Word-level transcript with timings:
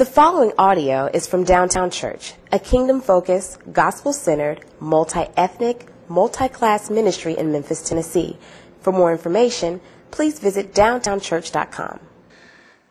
The 0.00 0.06
following 0.06 0.52
audio 0.56 1.10
is 1.12 1.26
from 1.26 1.44
Downtown 1.44 1.90
Church, 1.90 2.32
a 2.50 2.58
kingdom 2.58 3.02
focused, 3.02 3.58
gospel 3.70 4.14
centered, 4.14 4.64
multi 4.80 5.26
ethnic, 5.36 5.88
multi 6.08 6.48
class 6.48 6.88
ministry 6.88 7.36
in 7.36 7.52
Memphis, 7.52 7.86
Tennessee. 7.86 8.38
For 8.80 8.94
more 8.94 9.12
information, 9.12 9.78
please 10.10 10.38
visit 10.38 10.72
downtownchurch.com. 10.72 12.00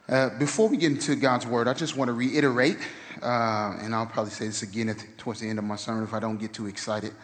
Uh, 0.08 0.30
before 0.38 0.70
we 0.70 0.78
get 0.78 0.92
into 0.92 1.16
God's 1.16 1.48
word, 1.48 1.68
I 1.68 1.74
just 1.74 1.98
want 1.98 2.10
to 2.10 2.14
reiterate, 2.14 2.78
uh, 3.24 3.80
and 3.82 3.96
I'll 3.96 4.06
probably 4.06 4.30
say 4.30 4.46
this 4.46 4.62
again 4.62 4.90
at 4.90 5.04
towards 5.18 5.40
the 5.40 5.50
end 5.50 5.58
of 5.58 5.66
my 5.66 5.78
sermon 5.78 6.04
if 6.04 6.14
I 6.14 6.20
don't 6.20 6.38
get 6.38 6.54
too 6.54 6.68
excited. 6.68 7.16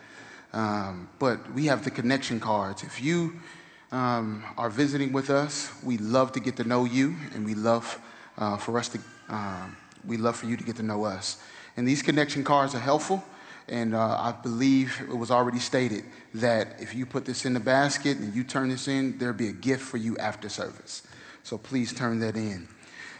Um, 0.51 1.09
but 1.19 1.53
we 1.53 1.67
have 1.67 1.83
the 1.83 1.91
connection 1.91 2.39
cards. 2.39 2.81
If 2.81 3.03
you 3.03 3.39
um, 3.91 4.45
are 4.57 4.71
visiting 4.71 5.13
with 5.13 5.29
us, 5.29 5.71
we 5.83 5.99
love 5.99 6.31
to 6.31 6.39
get 6.39 6.55
to 6.55 6.63
know 6.63 6.85
you, 6.85 7.15
and 7.35 7.45
we 7.45 7.53
love 7.53 7.99
uh, 8.39 8.57
for 8.57 8.79
us 8.79 8.89
to 8.89 8.99
um, 9.29 9.75
we 10.05 10.17
love 10.17 10.35
for 10.35 10.45
you 10.45 10.57
to 10.57 10.63
get 10.63 10.75
to 10.77 10.83
know 10.83 11.03
us. 11.03 11.37
And 11.77 11.87
these 11.87 12.01
connection 12.01 12.43
cards 12.43 12.75
are 12.75 12.79
helpful. 12.79 13.23
And 13.67 13.95
uh, 13.95 14.17
I 14.19 14.31
believe 14.31 15.01
it 15.01 15.15
was 15.15 15.31
already 15.31 15.59
stated 15.59 16.05
that 16.35 16.75
if 16.79 16.93
you 16.93 17.05
put 17.05 17.25
this 17.25 17.45
in 17.45 17.53
the 17.53 17.59
basket 17.59 18.17
and 18.17 18.33
you 18.35 18.43
turn 18.43 18.69
this 18.69 18.87
in, 18.87 19.17
there'll 19.17 19.35
be 19.35 19.47
a 19.47 19.53
gift 19.53 19.81
for 19.81 19.97
you 19.97 20.15
after 20.17 20.49
service. 20.49 21.01
So 21.43 21.57
please 21.57 21.91
turn 21.91 22.19
that 22.19 22.35
in. 22.35 22.67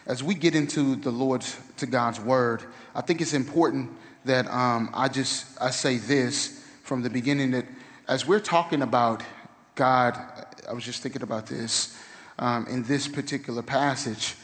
As 0.06 0.22
we 0.22 0.36
get 0.36 0.54
into 0.54 0.96
the 0.98 1.10
Lord's, 1.10 1.58
to 1.78 1.88
God's 1.88 2.20
word, 2.20 2.64
I 2.94 3.02
think 3.02 3.22
it's 3.22 3.34
important 3.34 3.92
that 4.26 4.48
um, 4.48 4.92
I 4.94 5.08
just, 5.08 5.60
I 5.60 5.72
say 5.72 5.98
this 5.98 6.64
from 6.84 7.02
the 7.02 7.10
beginning 7.10 7.52
that 7.52 7.66
as 8.08 8.28
we're 8.28 8.40
talking 8.40 8.84
about 8.84 9.24
God, 9.74 10.16
I 10.70 10.74
was 10.74 10.84
just 10.84 11.02
thinking 11.02 11.24
about 11.24 11.48
this 11.48 11.98
um, 12.38 12.68
in 12.68 12.84
this 12.84 13.08
particular 13.08 13.64
passage 13.64 14.36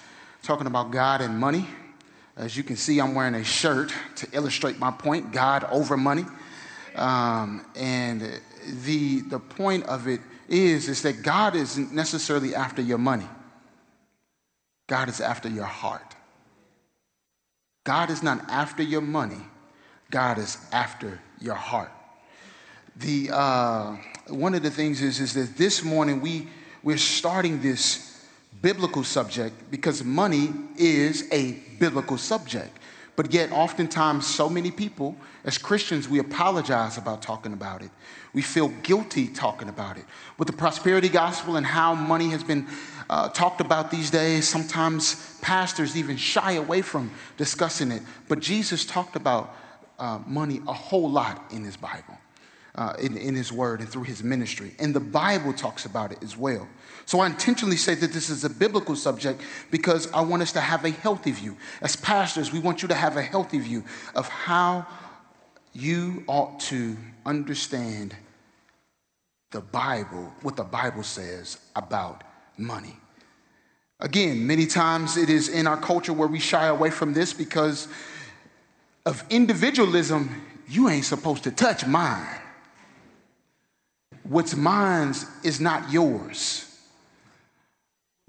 talking 0.42 0.68
about 0.68 0.92
God 0.92 1.22
and 1.22 1.38
money. 1.38 1.68
As 2.36 2.58
you 2.58 2.64
can 2.64 2.76
see, 2.76 3.00
I'm 3.00 3.14
wearing 3.14 3.36
a 3.36 3.44
shirt 3.44 3.94
to 4.16 4.28
illustrate 4.34 4.80
my 4.80 4.92
point 4.92 5.32
God 5.32 5.64
over 5.66 5.98
money. 5.98 6.26
Um, 6.96 7.66
and 7.76 8.22
the, 8.84 9.22
the 9.22 9.40
point 9.40 9.86
of 9.86 10.08
it 10.08 10.22
is, 10.50 10.90
is 10.90 11.02
that 11.04 11.24
God 11.24 11.56
isn't 11.56 11.94
necessarily 11.94 12.56
after 12.56 12.82
your 12.82 12.98
money, 12.98 13.28
God 14.88 15.10
is 15.10 15.22
after 15.22 15.50
your 15.50 15.66
heart. 15.66 16.16
God 17.84 18.12
is 18.12 18.22
not 18.22 18.48
after 18.50 18.84
your 18.84 19.02
money, 19.02 19.42
God 20.12 20.38
is 20.38 20.58
after 20.72 21.20
your 21.40 21.56
heart. 21.56 21.92
The, 22.98 23.30
uh, 23.32 23.96
one 24.28 24.54
of 24.54 24.62
the 24.62 24.70
things 24.70 25.02
is, 25.02 25.20
is 25.20 25.34
that 25.34 25.58
this 25.58 25.84
morning 25.84 26.22
we, 26.22 26.48
we're 26.84 26.98
starting 26.98 27.62
this 27.62 28.11
biblical 28.62 29.04
subject 29.04 29.72
because 29.72 30.04
money 30.04 30.54
is 30.78 31.28
a 31.32 31.54
biblical 31.80 32.18
subject. 32.18 32.78
But 33.16 33.34
yet, 33.34 33.52
oftentimes, 33.52 34.26
so 34.26 34.50
many 34.50 34.72
people, 34.72 35.16
as 35.44 35.58
Christians, 35.58 36.08
we 36.08 36.20
apologize 36.20 36.98
about 36.98 37.22
talking 37.22 37.54
about 37.54 37.82
it. 37.82 37.92
We 38.34 38.42
feel 38.42 38.70
guilty 38.84 39.28
talking 39.28 39.68
about 39.68 39.98
it. 39.98 40.06
With 40.38 40.48
the 40.48 40.54
prosperity 40.54 41.10
gospel 41.10 41.58
and 41.58 41.66
how 41.66 41.94
money 41.94 42.30
has 42.30 42.44
been 42.44 42.66
uh, 43.10 43.28
talked 43.30 43.60
about 43.60 43.92
these 43.92 44.10
days, 44.10 44.48
sometimes 44.48 45.38
pastors 45.42 45.98
even 45.98 46.16
shy 46.16 46.54
away 46.54 46.82
from 46.82 47.12
discussing 47.36 47.92
it. 47.92 48.02
But 48.30 48.40
Jesus 48.40 48.86
talked 48.86 49.18
about 49.18 49.54
uh, 50.00 50.20
money 50.26 50.62
a 50.68 50.74
whole 50.74 51.12
lot 51.12 51.52
in 51.52 51.64
his 51.64 51.76
Bible, 51.76 52.18
uh, 52.76 52.94
in, 53.00 53.18
in 53.18 53.36
his 53.36 53.52
word, 53.52 53.82
and 53.82 53.90
through 53.90 54.04
his 54.04 54.24
ministry. 54.24 54.74
And 54.80 54.96
the 54.96 55.02
Bible 55.02 55.52
talks 55.52 55.86
about 55.86 56.14
it 56.14 56.24
as 56.24 56.38
well. 56.38 56.68
So 57.06 57.20
I 57.20 57.28
intentionally 57.28 57.78
say 57.78 57.96
that 57.96 58.14
this 58.14 58.30
is 58.30 58.44
a 58.44 58.50
biblical 58.50 58.96
subject 58.96 59.42
because 59.70 60.12
I 60.14 60.22
want 60.22 60.42
us 60.42 60.52
to 60.54 60.62
have 60.62 60.86
a 60.86 60.92
healthy 60.92 61.32
view. 61.32 61.58
As 61.82 61.96
pastors, 61.96 62.52
we 62.52 62.60
want 62.60 62.82
you 62.82 62.88
to 62.88 62.96
have 62.96 63.18
a 63.18 63.22
healthy 63.22 63.60
view 63.60 63.84
of 64.16 64.28
how 64.28 64.86
you 65.74 66.24
ought 66.28 66.60
to 66.60 66.98
understand 67.26 68.16
the 69.52 69.62
Bible, 69.62 70.34
what 70.42 70.56
the 70.56 70.64
Bible 70.64 71.04
says 71.04 71.60
about 71.76 72.24
money. 72.58 72.98
Again, 74.00 74.48
many 74.48 74.66
times 74.66 75.18
it 75.18 75.30
is 75.30 75.50
in 75.50 75.68
our 75.68 75.78
culture 75.78 76.14
where 76.14 76.28
we 76.28 76.40
shy 76.40 76.68
away 76.68 76.90
from 76.90 77.14
this 77.14 77.34
because 77.34 77.88
of 79.06 79.24
individualism. 79.30 80.44
You 80.68 80.90
ain't 80.90 81.06
supposed 81.06 81.44
to 81.44 81.52
touch 81.52 81.86
mine. 81.86 82.40
What's 84.24 84.56
mine 84.56 85.14
is 85.44 85.60
not 85.60 85.92
yours. 85.92 86.71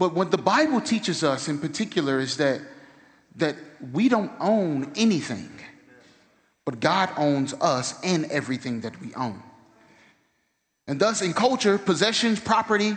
But 0.02 0.14
what 0.14 0.32
the 0.32 0.36
Bible 0.36 0.80
teaches 0.80 1.22
us 1.22 1.46
in 1.46 1.60
particular 1.60 2.18
is 2.18 2.36
that, 2.38 2.60
that 3.36 3.54
we 3.92 4.08
don't 4.08 4.32
own 4.40 4.90
anything, 4.96 5.48
but 6.64 6.80
God 6.80 7.10
owns 7.16 7.54
us 7.60 8.02
and 8.02 8.24
everything 8.24 8.80
that 8.80 9.00
we 9.00 9.14
own. 9.14 9.40
And 10.88 10.98
thus, 10.98 11.22
in 11.22 11.32
culture, 11.32 11.78
possessions, 11.78 12.40
property, 12.40 12.96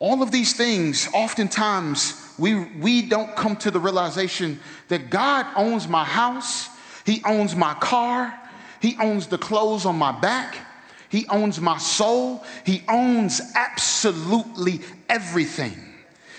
all 0.00 0.20
of 0.20 0.32
these 0.32 0.52
things, 0.52 1.08
oftentimes, 1.14 2.20
we, 2.40 2.56
we 2.80 3.02
don't 3.02 3.36
come 3.36 3.54
to 3.58 3.70
the 3.70 3.78
realization 3.78 4.58
that 4.88 5.10
God 5.10 5.46
owns 5.54 5.86
my 5.86 6.02
house, 6.02 6.70
He 7.06 7.22
owns 7.24 7.54
my 7.54 7.74
car, 7.74 8.36
He 8.82 8.96
owns 8.98 9.28
the 9.28 9.38
clothes 9.38 9.86
on 9.86 9.94
my 9.94 10.10
back, 10.10 10.56
He 11.08 11.28
owns 11.28 11.60
my 11.60 11.78
soul, 11.78 12.44
He 12.66 12.82
owns 12.88 13.40
absolutely 13.54 14.80
everything 15.08 15.86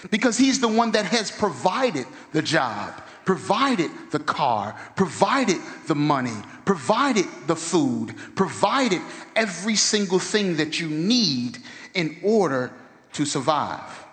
because 0.09 0.37
he's 0.37 0.59
the 0.59 0.67
one 0.67 0.91
that 0.91 1.05
has 1.05 1.31
provided 1.31 2.05
the 2.33 2.41
job, 2.41 3.01
provided 3.25 3.91
the 4.11 4.19
car, 4.19 4.75
provided 4.95 5.57
the 5.87 5.95
money, 5.95 6.35
provided 6.65 7.25
the 7.47 7.55
food, 7.55 8.15
provided 8.35 9.01
every 9.35 9.75
single 9.75 10.19
thing 10.19 10.57
that 10.57 10.79
you 10.79 10.87
need 10.87 11.57
in 11.93 12.17
order 12.23 12.71
to 13.13 13.25
survive. 13.25 14.05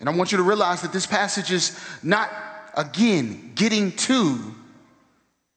And 0.00 0.08
I 0.08 0.14
want 0.14 0.30
you 0.30 0.38
to 0.38 0.44
realize 0.44 0.82
that 0.82 0.92
this 0.92 1.06
passage 1.06 1.50
is 1.50 1.78
not, 2.02 2.30
again, 2.76 3.52
getting 3.54 3.92
to, 3.92 4.54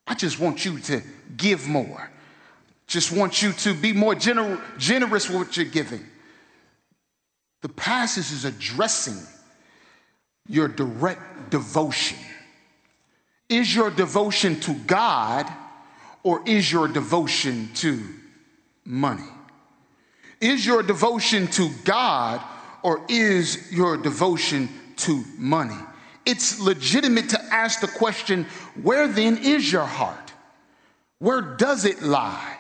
I 0.08 0.16
just 0.16 0.40
want 0.40 0.66
you 0.66 0.80
to 0.80 1.02
give 1.38 1.68
more. 1.68 2.10
Just 2.88 3.12
want 3.12 3.42
you 3.42 3.54
to 3.54 3.74
be 3.74 3.94
more 3.94 4.16
gener- 4.16 4.60
generous 4.78 5.30
with 5.30 5.38
what 5.38 5.58
you're 5.58 5.66
giving. 5.66 6.06
The 7.62 7.70
passage 7.70 8.32
is 8.32 8.44
addressing 8.44 9.26
your 10.52 10.68
direct 10.68 11.50
devotion. 11.50 12.18
Is 13.48 13.74
your 13.74 13.90
devotion 13.90 14.60
to 14.62 14.74
God 14.74 15.50
or 16.24 16.42
is 16.46 16.70
your 16.70 16.90
devotion 16.90 17.70
to 17.76 18.04
money? 18.84 19.30
Is 20.42 20.66
your 20.66 20.84
devotion 20.84 21.48
to 21.48 21.70
God 21.86 22.42
or 22.84 23.02
is 23.08 23.72
your 23.72 23.96
devotion 23.96 24.68
to 24.98 25.24
money? 25.38 25.78
It's 26.26 26.60
legitimate 26.60 27.30
to 27.30 27.42
ask 27.46 27.80
the 27.80 27.88
question 27.88 28.46
where 28.84 29.08
then 29.08 29.38
is 29.38 29.72
your 29.72 29.86
heart? 29.86 30.34
Where 31.20 31.42
does 31.42 31.86
it 31.86 32.02
lie? 32.02 32.58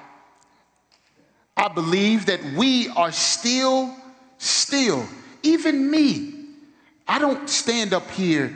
I 1.57 1.67
believe 1.67 2.27
that 2.27 2.41
we 2.55 2.87
are 2.89 3.11
still, 3.11 3.93
still, 4.37 5.05
even 5.43 5.91
me, 5.91 6.30
I 7.07 7.19
don't 7.19 7.49
stand 7.49 7.93
up 7.93 8.09
here 8.11 8.55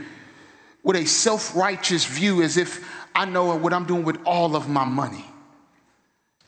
with 0.84 0.96
a 0.96 1.06
self 1.06 1.56
righteous 1.56 2.06
view 2.06 2.42
as 2.42 2.58
if 2.58 2.88
I 3.14 3.26
know 3.26 3.56
what 3.56 3.74
I'm 3.74 3.86
doing 3.86 4.04
with 4.04 4.20
all 4.26 4.56
of 4.56 4.70
my 4.70 4.86
money. 4.86 5.26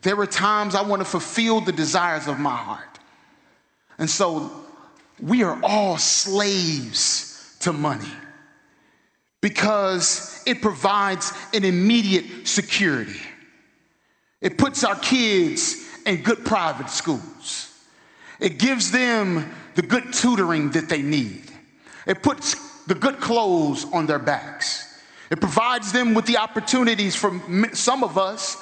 There 0.02 0.20
are 0.20 0.28
times 0.28 0.76
I 0.76 0.84
want 0.84 1.02
to 1.02 1.06
fulfill 1.06 1.62
the 1.62 1.72
desires 1.72 2.28
of 2.28 2.40
my 2.40 2.56
heart. 2.56 3.00
And 3.98 4.10
so 4.10 4.52
we 5.20 5.44
are 5.44 5.60
all 5.64 5.98
slaves 5.98 7.58
to 7.62 7.74
money 7.74 8.12
because 9.42 10.44
it 10.46 10.62
provides 10.62 11.34
an 11.54 11.64
immediate 11.64 12.48
security. 12.48 13.20
It 14.42 14.58
puts 14.58 14.84
our 14.84 14.96
kids 15.00 15.84
in 16.06 16.22
good 16.22 16.46
private 16.46 16.90
schools. 16.90 17.74
It 18.40 18.60
gives 18.60 18.92
them 18.92 19.52
the 19.76 19.82
good 19.82 20.14
tutoring 20.14 20.72
that 20.72 20.90
they 20.90 21.02
need. 21.02 21.52
It 22.08 22.24
puts 22.24 22.56
the 22.86 22.96
good 22.96 23.20
clothes 23.20 23.86
on 23.92 24.06
their 24.06 24.20
backs. 24.20 25.02
It 25.30 25.42
provides 25.42 25.92
them 25.92 26.14
with 26.14 26.26
the 26.26 26.38
opportunities 26.38 27.16
for 27.16 27.40
some 27.74 28.04
of 28.04 28.18
us 28.18 28.56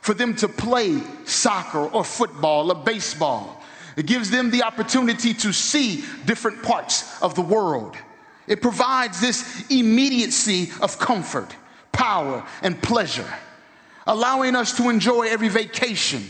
for 0.00 0.14
them 0.14 0.34
to 0.36 0.48
play 0.48 1.00
soccer 1.24 1.80
or 1.80 2.04
football 2.04 2.70
or 2.70 2.76
baseball. 2.76 3.62
It 3.96 4.06
gives 4.06 4.30
them 4.30 4.50
the 4.50 4.62
opportunity 4.62 5.34
to 5.34 5.52
see 5.52 6.04
different 6.24 6.62
parts 6.62 7.20
of 7.20 7.34
the 7.34 7.42
world. 7.42 7.96
It 8.46 8.62
provides 8.62 9.20
this 9.20 9.64
immediacy 9.68 10.70
of 10.80 10.98
comfort, 10.98 11.54
power, 11.92 12.44
and 12.62 12.80
pleasure, 12.82 13.32
allowing 14.06 14.56
us 14.56 14.76
to 14.76 14.88
enjoy 14.88 15.22
every 15.22 15.48
vacation, 15.48 16.24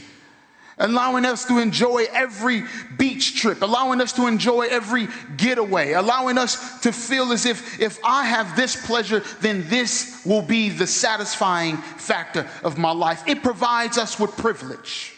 allowing 0.82 1.24
us 1.24 1.44
to 1.46 1.58
enjoy 1.58 2.06
every 2.12 2.64
beach 2.98 3.36
trip, 3.40 3.62
allowing 3.62 4.00
us 4.00 4.12
to 4.12 4.26
enjoy 4.26 4.62
every 4.62 5.08
getaway, 5.36 5.92
allowing 5.92 6.36
us 6.36 6.80
to 6.80 6.92
feel 6.92 7.32
as 7.32 7.46
if 7.46 7.80
if 7.80 7.98
I 8.04 8.24
have 8.24 8.54
this 8.56 8.84
pleasure, 8.86 9.22
then 9.40 9.66
this 9.68 10.22
will 10.26 10.42
be 10.42 10.68
the 10.68 10.86
satisfying 10.86 11.76
factor 11.76 12.48
of 12.62 12.78
my 12.78 12.92
life. 12.92 13.22
It 13.26 13.42
provides 13.42 13.96
us 13.96 14.18
with 14.18 14.36
privilege. 14.36 15.14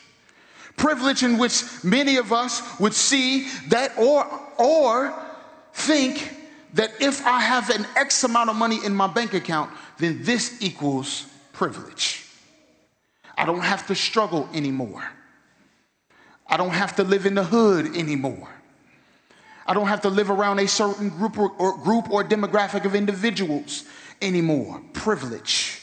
Privilege 0.76 1.22
in 1.22 1.38
which 1.38 1.62
many 1.82 2.16
of 2.16 2.32
us 2.32 2.62
would 2.78 2.94
see 2.94 3.48
that 3.68 3.96
or 3.96 4.26
or 4.58 5.14
think 5.72 6.36
that 6.74 6.92
if 7.00 7.24
I 7.26 7.40
have 7.40 7.70
an 7.70 7.86
X 7.96 8.22
amount 8.24 8.50
of 8.50 8.56
money 8.56 8.84
in 8.84 8.94
my 8.94 9.06
bank 9.06 9.32
account, 9.32 9.70
then 9.98 10.22
this 10.22 10.60
equals 10.60 11.26
privilege. 11.52 12.24
I 13.36 13.44
don't 13.46 13.60
have 13.60 13.86
to 13.86 13.94
struggle 13.94 14.48
anymore. 14.52 15.04
I 16.46 16.56
don't 16.56 16.70
have 16.70 16.96
to 16.96 17.04
live 17.04 17.26
in 17.26 17.34
the 17.34 17.44
hood 17.44 17.96
anymore. 17.96 18.48
I 19.66 19.72
don't 19.72 19.86
have 19.86 20.02
to 20.02 20.10
live 20.10 20.30
around 20.30 20.58
a 20.58 20.68
certain 20.68 21.08
group 21.08 21.38
or, 21.38 21.50
or, 21.58 21.78
group 21.78 22.10
or 22.10 22.22
demographic 22.22 22.84
of 22.84 22.94
individuals 22.94 23.84
anymore. 24.20 24.82
Privilege. 24.92 25.80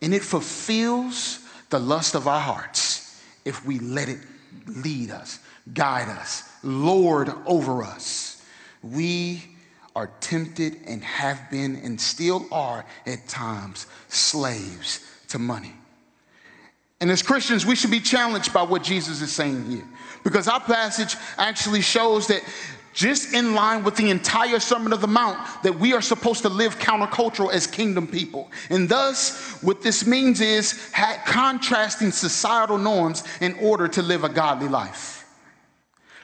And 0.00 0.14
it 0.14 0.22
fulfills 0.22 1.40
the 1.70 1.78
lust 1.78 2.14
of 2.14 2.28
our 2.28 2.40
hearts 2.40 3.20
if 3.44 3.64
we 3.66 3.78
let 3.80 4.08
it 4.08 4.18
lead 4.66 5.10
us, 5.10 5.40
guide 5.72 6.08
us, 6.08 6.44
lord 6.62 7.30
over 7.46 7.82
us. 7.82 8.42
We 8.82 9.42
are 9.96 10.10
tempted 10.20 10.76
and 10.86 11.02
have 11.02 11.50
been 11.50 11.76
and 11.76 12.00
still 12.00 12.46
are 12.52 12.84
at 13.06 13.26
times 13.26 13.86
slaves 14.08 15.04
to 15.28 15.38
money. 15.38 15.74
And 17.00 17.10
as 17.10 17.22
Christians, 17.22 17.64
we 17.64 17.76
should 17.76 17.90
be 17.90 18.00
challenged 18.00 18.52
by 18.52 18.62
what 18.62 18.82
Jesus 18.82 19.20
is 19.20 19.32
saying 19.32 19.70
here. 19.70 19.84
Because 20.24 20.48
our 20.48 20.60
passage 20.60 21.16
actually 21.36 21.80
shows 21.80 22.26
that 22.26 22.42
just 22.92 23.32
in 23.32 23.54
line 23.54 23.84
with 23.84 23.94
the 23.94 24.10
entire 24.10 24.58
Sermon 24.58 24.92
of 24.92 25.00
the 25.00 25.06
Mount, 25.06 25.38
that 25.62 25.78
we 25.78 25.92
are 25.92 26.00
supposed 26.00 26.42
to 26.42 26.48
live 26.48 26.80
countercultural 26.80 27.52
as 27.52 27.68
kingdom 27.68 28.08
people. 28.08 28.50
And 28.70 28.88
thus, 28.88 29.62
what 29.62 29.82
this 29.82 30.04
means 30.04 30.40
is 30.40 30.90
contrasting 31.24 32.10
societal 32.10 32.78
norms 32.78 33.22
in 33.40 33.54
order 33.60 33.86
to 33.86 34.02
live 34.02 34.24
a 34.24 34.28
godly 34.28 34.68
life 34.68 35.18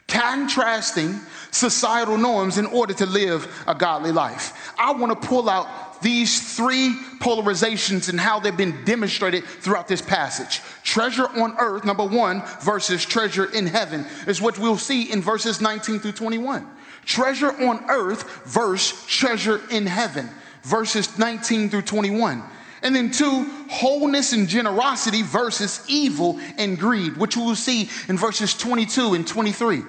contrasting 0.07 1.19
societal 1.51 2.17
norms 2.17 2.57
in 2.57 2.65
order 2.67 2.93
to 2.93 3.05
live 3.05 3.63
a 3.67 3.73
godly 3.73 4.11
life. 4.11 4.73
I 4.77 4.91
want 4.93 5.19
to 5.19 5.27
pull 5.27 5.49
out 5.49 5.84
these 6.01 6.55
three 6.55 6.95
polarizations 7.19 8.09
and 8.09 8.19
how 8.19 8.39
they've 8.39 8.55
been 8.55 8.83
demonstrated 8.85 9.43
throughout 9.43 9.87
this 9.87 10.01
passage. 10.01 10.61
Treasure 10.83 11.27
on 11.39 11.55
earth, 11.59 11.85
number 11.85 12.05
one, 12.05 12.43
versus 12.61 13.05
treasure 13.05 13.51
in 13.53 13.67
heaven, 13.67 14.05
is 14.27 14.41
what 14.41 14.59
we'll 14.59 14.77
see 14.77 15.11
in 15.11 15.21
verses 15.21 15.61
19 15.61 15.99
through 15.99 16.11
21. 16.11 16.67
Treasure 17.05 17.51
on 17.63 17.83
earth 17.89 18.45
versus 18.45 19.05
treasure 19.05 19.61
in 19.71 19.85
heaven, 19.85 20.29
verses 20.63 21.17
19 21.17 21.69
through 21.69 21.83
21. 21.83 22.43
And 22.81 22.95
then 22.95 23.09
two, 23.09 23.45
wholeness 23.69 24.33
and 24.33 24.47
generosity 24.47 25.23
versus 25.23 25.83
evil 25.87 26.39
and 26.57 26.79
greed, 26.79 27.17
which 27.17 27.35
we 27.35 27.43
will 27.43 27.55
see 27.55 27.89
in 28.07 28.17
verses 28.17 28.53
22 28.53 29.15
and 29.15 29.27
23. 29.27 29.81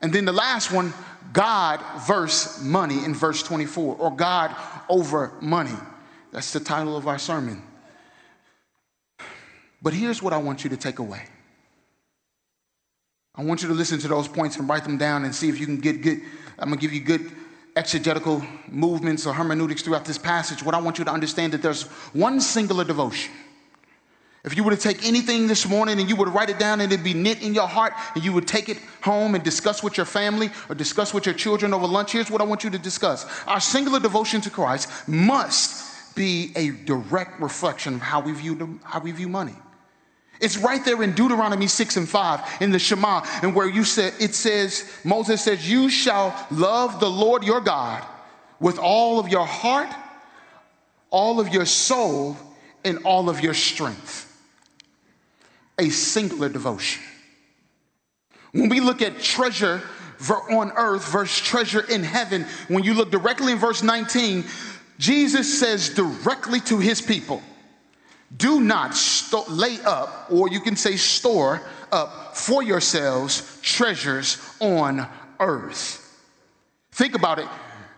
And 0.00 0.12
then 0.12 0.24
the 0.24 0.32
last 0.32 0.72
one, 0.72 0.92
God 1.32 1.80
versus 2.06 2.62
money 2.62 3.04
in 3.04 3.14
verse 3.14 3.42
24, 3.42 3.96
or 3.96 4.16
God 4.16 4.54
over 4.88 5.32
money. 5.40 5.76
That's 6.32 6.52
the 6.52 6.60
title 6.60 6.96
of 6.96 7.06
our 7.06 7.18
sermon. 7.18 7.62
But 9.82 9.92
here's 9.92 10.22
what 10.22 10.32
I 10.32 10.38
want 10.38 10.64
you 10.64 10.70
to 10.70 10.76
take 10.76 10.98
away. 10.98 11.24
I 13.34 13.42
want 13.42 13.62
you 13.62 13.68
to 13.68 13.74
listen 13.74 13.98
to 14.00 14.08
those 14.08 14.28
points 14.28 14.56
and 14.56 14.68
write 14.68 14.84
them 14.84 14.98
down 14.98 15.24
and 15.24 15.34
see 15.34 15.48
if 15.48 15.58
you 15.58 15.66
can 15.66 15.78
get 15.78 16.02
good. 16.02 16.20
I'm 16.58 16.68
gonna 16.68 16.80
give 16.80 16.92
you 16.92 17.00
good 17.00 17.32
exegetical 17.74 18.44
movements 18.68 19.26
or 19.26 19.32
hermeneutics 19.32 19.82
throughout 19.82 20.04
this 20.04 20.18
passage, 20.18 20.62
what 20.62 20.74
I 20.74 20.80
want 20.80 20.98
you 20.98 21.04
to 21.04 21.10
understand 21.10 21.52
that 21.54 21.62
there's 21.62 21.84
one 22.12 22.40
singular 22.40 22.84
devotion. 22.84 23.32
If 24.44 24.56
you 24.56 24.64
were 24.64 24.72
to 24.72 24.76
take 24.76 25.06
anything 25.06 25.46
this 25.46 25.68
morning 25.68 26.00
and 26.00 26.08
you 26.08 26.16
would 26.16 26.28
write 26.28 26.50
it 26.50 26.58
down 26.58 26.80
and 26.80 26.92
it'd 26.92 27.04
be 27.04 27.14
knit 27.14 27.42
in 27.42 27.54
your 27.54 27.68
heart 27.68 27.92
and 28.14 28.24
you 28.24 28.32
would 28.32 28.48
take 28.48 28.68
it 28.68 28.78
home 29.00 29.36
and 29.36 29.44
discuss 29.44 29.84
with 29.84 29.96
your 29.96 30.06
family 30.06 30.50
or 30.68 30.74
discuss 30.74 31.14
with 31.14 31.26
your 31.26 31.34
children 31.34 31.72
over 31.72 31.86
lunch, 31.86 32.10
here's 32.10 32.28
what 32.28 32.40
I 32.40 32.44
want 32.44 32.64
you 32.64 32.70
to 32.70 32.78
discuss. 32.78 33.24
Our 33.46 33.60
singular 33.60 34.00
devotion 34.00 34.40
to 34.40 34.50
Christ 34.50 34.88
must 35.08 36.16
be 36.16 36.50
a 36.56 36.70
direct 36.70 37.40
reflection 37.40 37.94
of 37.94 38.00
how 38.00 38.20
we 38.20 38.32
view, 38.32 38.80
how 38.82 38.98
we 38.98 39.12
view 39.12 39.28
money. 39.28 39.54
It's 40.40 40.58
right 40.58 40.84
there 40.84 41.00
in 41.04 41.12
Deuteronomy 41.12 41.68
6 41.68 41.96
and 41.98 42.08
5 42.08 42.62
in 42.62 42.72
the 42.72 42.80
Shema, 42.80 43.24
and 43.42 43.54
where 43.54 43.68
you 43.68 43.84
said 43.84 44.12
it 44.18 44.34
says, 44.34 44.90
Moses 45.04 45.44
says, 45.44 45.70
You 45.70 45.88
shall 45.88 46.34
love 46.50 46.98
the 46.98 47.08
Lord 47.08 47.44
your 47.44 47.60
God 47.60 48.04
with 48.58 48.76
all 48.76 49.20
of 49.20 49.28
your 49.28 49.46
heart, 49.46 49.88
all 51.10 51.38
of 51.38 51.54
your 51.54 51.64
soul, 51.64 52.36
and 52.84 52.98
all 53.04 53.30
of 53.30 53.40
your 53.40 53.54
strength. 53.54 54.31
A 55.82 55.90
singular 55.90 56.48
devotion. 56.48 57.02
When 58.52 58.68
we 58.68 58.78
look 58.78 59.02
at 59.02 59.20
treasure 59.20 59.82
on 60.30 60.70
earth 60.76 61.10
versus 61.10 61.40
treasure 61.40 61.80
in 61.90 62.04
heaven, 62.04 62.46
when 62.68 62.84
you 62.84 62.94
look 62.94 63.10
directly 63.10 63.50
in 63.50 63.58
verse 63.58 63.82
19, 63.82 64.44
Jesus 64.98 65.58
says 65.58 65.88
directly 65.88 66.60
to 66.60 66.78
his 66.78 67.00
people, 67.00 67.42
do 68.36 68.60
not 68.60 68.96
lay 69.48 69.80
up, 69.80 70.28
or 70.30 70.48
you 70.48 70.60
can 70.60 70.76
say 70.76 70.96
store 70.96 71.60
up 71.90 72.36
for 72.36 72.62
yourselves 72.62 73.58
treasures 73.60 74.38
on 74.60 75.08
earth. 75.40 76.16
Think 76.92 77.16
about 77.16 77.40
it. 77.40 77.48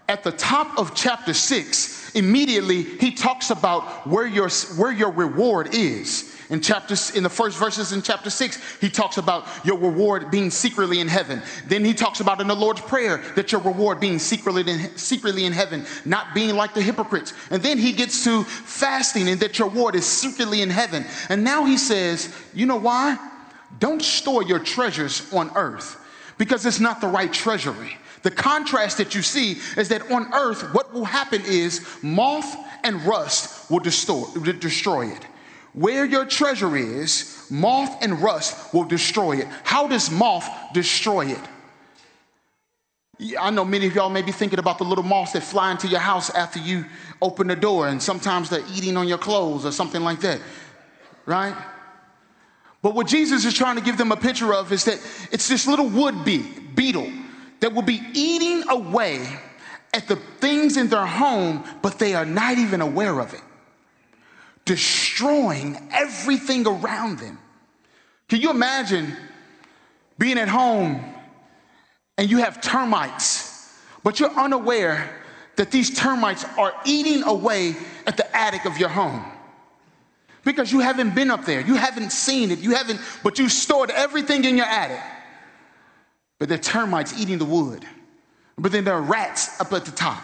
At 0.08 0.22
the 0.22 0.32
top 0.32 0.78
of 0.78 0.94
chapter 0.94 1.34
6, 1.34 2.14
immediately 2.14 2.82
he 2.82 3.10
talks 3.10 3.50
about 3.50 4.06
where 4.06 4.26
your, 4.26 4.48
where 4.78 4.92
your 4.92 5.10
reward 5.10 5.74
is. 5.74 6.33
In 6.50 6.60
chapter, 6.60 6.94
in 7.16 7.22
the 7.22 7.30
first 7.30 7.58
verses 7.58 7.92
in 7.92 8.02
chapter 8.02 8.28
six, 8.28 8.60
he 8.80 8.90
talks 8.90 9.16
about 9.16 9.46
your 9.64 9.78
reward 9.78 10.30
being 10.30 10.50
secretly 10.50 11.00
in 11.00 11.08
heaven. 11.08 11.42
Then 11.66 11.84
he 11.84 11.94
talks 11.94 12.20
about 12.20 12.40
in 12.40 12.48
the 12.48 12.54
Lord's 12.54 12.82
Prayer 12.82 13.22
that 13.34 13.50
your 13.50 13.62
reward 13.62 13.98
being 13.98 14.18
secretly 14.18 14.62
in, 14.70 14.96
secretly 14.96 15.46
in 15.46 15.52
heaven, 15.52 15.86
not 16.04 16.34
being 16.34 16.54
like 16.54 16.74
the 16.74 16.82
hypocrites. 16.82 17.32
And 17.50 17.62
then 17.62 17.78
he 17.78 17.92
gets 17.92 18.22
to 18.24 18.44
fasting 18.44 19.28
and 19.28 19.40
that 19.40 19.58
your 19.58 19.68
reward 19.68 19.94
is 19.94 20.06
secretly 20.06 20.60
in 20.60 20.70
heaven. 20.70 21.06
And 21.30 21.44
now 21.44 21.64
he 21.64 21.78
says, 21.78 22.34
you 22.52 22.66
know 22.66 22.76
why? 22.76 23.16
Don't 23.78 24.02
store 24.02 24.42
your 24.42 24.58
treasures 24.58 25.32
on 25.32 25.50
earth 25.56 25.96
because 26.36 26.66
it's 26.66 26.80
not 26.80 27.00
the 27.00 27.08
right 27.08 27.32
treasury. 27.32 27.96
The 28.22 28.30
contrast 28.30 28.98
that 28.98 29.14
you 29.14 29.22
see 29.22 29.58
is 29.76 29.88
that 29.88 30.10
on 30.10 30.32
earth, 30.32 30.74
what 30.74 30.92
will 30.92 31.04
happen 31.04 31.42
is 31.46 31.86
moth 32.02 32.56
and 32.82 33.02
rust 33.02 33.70
will 33.70 33.80
destroy 33.80 35.06
it. 35.08 35.26
Where 35.74 36.04
your 36.04 36.24
treasure 36.24 36.76
is, 36.76 37.46
moth 37.50 38.02
and 38.02 38.22
rust 38.22 38.72
will 38.72 38.84
destroy 38.84 39.38
it. 39.38 39.48
How 39.64 39.88
does 39.88 40.10
moth 40.10 40.48
destroy 40.72 41.26
it? 41.26 41.40
I 43.38 43.50
know 43.50 43.64
many 43.64 43.86
of 43.86 43.94
y'all 43.94 44.10
may 44.10 44.22
be 44.22 44.32
thinking 44.32 44.58
about 44.58 44.78
the 44.78 44.84
little 44.84 45.04
moths 45.04 45.32
that 45.32 45.42
fly 45.42 45.72
into 45.72 45.88
your 45.88 46.00
house 46.00 46.30
after 46.30 46.60
you 46.60 46.84
open 47.20 47.48
the 47.48 47.56
door, 47.56 47.88
and 47.88 48.00
sometimes 48.00 48.50
they're 48.50 48.64
eating 48.74 48.96
on 48.96 49.08
your 49.08 49.18
clothes 49.18 49.64
or 49.64 49.72
something 49.72 50.02
like 50.02 50.20
that, 50.20 50.40
right? 51.26 51.56
But 52.80 52.94
what 52.94 53.06
Jesus 53.08 53.44
is 53.44 53.54
trying 53.54 53.76
to 53.76 53.82
give 53.82 53.98
them 53.98 54.12
a 54.12 54.16
picture 54.16 54.52
of 54.54 54.72
is 54.72 54.84
that 54.84 55.00
it's 55.32 55.48
this 55.48 55.66
little 55.66 55.88
wood 55.88 56.24
bee, 56.24 56.44
beetle 56.74 57.10
that 57.60 57.72
will 57.72 57.82
be 57.82 58.00
eating 58.12 58.68
away 58.68 59.26
at 59.92 60.06
the 60.06 60.16
things 60.16 60.76
in 60.76 60.88
their 60.88 61.06
home, 61.06 61.64
but 61.82 61.98
they 61.98 62.14
are 62.14 62.26
not 62.26 62.58
even 62.58 62.80
aware 62.80 63.20
of 63.20 63.32
it 63.32 63.40
destroying 65.14 65.76
everything 65.92 66.66
around 66.66 67.18
them. 67.20 67.38
Can 68.28 68.40
you 68.40 68.50
imagine 68.50 69.16
being 70.18 70.38
at 70.38 70.48
home 70.48 71.04
and 72.18 72.28
you 72.28 72.38
have 72.38 72.60
termites, 72.60 73.78
but 74.02 74.18
you're 74.18 74.30
unaware 74.30 75.22
that 75.56 75.70
these 75.70 75.96
termites 75.96 76.44
are 76.58 76.74
eating 76.84 77.22
away 77.24 77.76
at 78.08 78.16
the 78.16 78.36
attic 78.36 78.64
of 78.64 78.76
your 78.78 78.88
home? 78.88 79.24
Because 80.44 80.72
you 80.72 80.80
haven't 80.80 81.14
been 81.14 81.30
up 81.30 81.44
there, 81.44 81.60
you 81.60 81.76
haven't 81.76 82.10
seen 82.10 82.50
it, 82.50 82.58
you 82.58 82.74
haven't, 82.74 83.00
but 83.22 83.38
you 83.38 83.48
stored 83.48 83.90
everything 83.90 84.44
in 84.44 84.56
your 84.56 84.66
attic. 84.66 85.00
But 86.40 86.48
there 86.48 86.58
are 86.58 86.62
termites 86.62 87.18
eating 87.20 87.38
the 87.38 87.44
wood. 87.44 87.84
But 88.58 88.72
then 88.72 88.84
there 88.84 88.94
are 88.94 89.02
rats 89.02 89.60
up 89.60 89.72
at 89.72 89.84
the 89.84 89.92
top, 89.92 90.22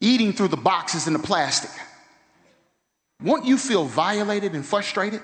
eating 0.00 0.32
through 0.32 0.48
the 0.48 0.56
boxes 0.56 1.08
and 1.08 1.16
the 1.16 1.20
plastic. 1.20 1.70
Won't 3.22 3.44
you 3.44 3.56
feel 3.56 3.84
violated 3.84 4.54
and 4.54 4.64
frustrated? 4.64 5.22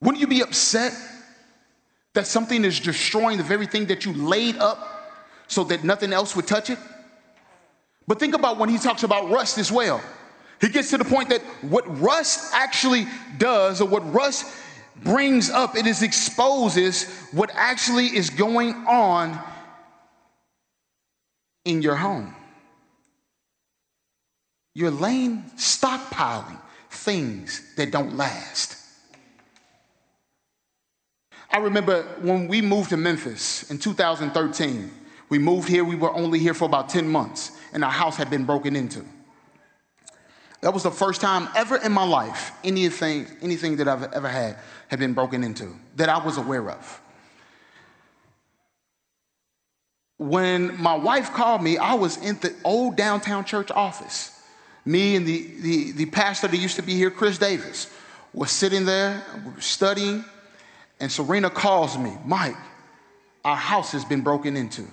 Wouldn't 0.00 0.20
you 0.20 0.26
be 0.26 0.42
upset 0.42 0.92
that 2.14 2.26
something 2.26 2.64
is 2.64 2.80
destroying 2.80 3.38
the 3.38 3.44
very 3.44 3.66
thing 3.66 3.86
that 3.86 4.04
you 4.04 4.12
laid 4.12 4.56
up 4.58 4.78
so 5.46 5.64
that 5.64 5.84
nothing 5.84 6.12
else 6.12 6.36
would 6.36 6.46
touch 6.46 6.70
it? 6.70 6.78
But 8.06 8.18
think 8.18 8.34
about 8.34 8.58
when 8.58 8.68
he 8.68 8.78
talks 8.78 9.02
about 9.02 9.30
rust 9.30 9.58
as 9.58 9.70
well. 9.70 10.02
He 10.60 10.68
gets 10.68 10.90
to 10.90 10.98
the 10.98 11.04
point 11.04 11.30
that 11.30 11.40
what 11.62 11.84
rust 12.00 12.52
actually 12.52 13.06
does, 13.38 13.80
or 13.80 13.88
what 13.88 14.12
rust 14.12 14.46
brings 15.02 15.48
up, 15.48 15.76
it 15.76 15.86
is 15.86 16.02
exposes 16.02 17.04
what 17.32 17.50
actually 17.54 18.06
is 18.06 18.28
going 18.28 18.74
on 18.86 19.38
in 21.64 21.80
your 21.82 21.96
home. 21.96 22.34
You're 24.74 24.90
laying, 24.90 25.42
stockpiling 25.56 26.60
things 26.90 27.74
that 27.76 27.90
don't 27.90 28.16
last. 28.16 28.76
I 31.52 31.58
remember 31.58 32.02
when 32.20 32.46
we 32.46 32.60
moved 32.60 32.90
to 32.90 32.96
Memphis 32.96 33.70
in 33.70 33.78
2013, 33.78 34.90
we 35.28 35.38
moved 35.38 35.68
here, 35.68 35.84
we 35.84 35.96
were 35.96 36.12
only 36.12 36.38
here 36.38 36.54
for 36.54 36.64
about 36.64 36.88
10 36.88 37.08
months, 37.08 37.52
and 37.72 37.84
our 37.84 37.90
house 37.90 38.16
had 38.16 38.30
been 38.30 38.44
broken 38.44 38.76
into. 38.76 39.04
That 40.60 40.74
was 40.74 40.82
the 40.82 40.90
first 40.90 41.20
time 41.20 41.48
ever 41.56 41.76
in 41.76 41.92
my 41.92 42.04
life 42.04 42.52
anything, 42.62 43.26
anything 43.40 43.76
that 43.76 43.88
I've 43.88 44.12
ever 44.12 44.28
had 44.28 44.58
had 44.88 44.98
been 44.98 45.14
broken 45.14 45.42
into 45.42 45.74
that 45.96 46.08
I 46.08 46.24
was 46.24 46.36
aware 46.36 46.70
of. 46.70 47.00
When 50.18 50.80
my 50.80 50.94
wife 50.94 51.32
called 51.32 51.62
me, 51.62 51.78
I 51.78 51.94
was 51.94 52.18
in 52.18 52.38
the 52.40 52.54
old 52.62 52.96
downtown 52.96 53.44
church 53.44 53.70
office. 53.70 54.39
Me 54.84 55.16
and 55.16 55.26
the, 55.26 55.46
the, 55.60 55.92
the 55.92 56.06
pastor 56.06 56.48
that 56.48 56.56
used 56.56 56.76
to 56.76 56.82
be 56.82 56.94
here, 56.94 57.10
Chris 57.10 57.38
Davis, 57.38 57.92
was 58.32 58.50
sitting 58.50 58.84
there, 58.84 59.22
studying, 59.58 60.24
and 61.00 61.10
Serena 61.10 61.50
calls 61.50 61.98
me, 61.98 62.12
Mike, 62.24 62.56
our 63.44 63.56
house 63.56 63.92
has 63.92 64.04
been 64.04 64.20
broken 64.20 64.56
into. 64.56 64.84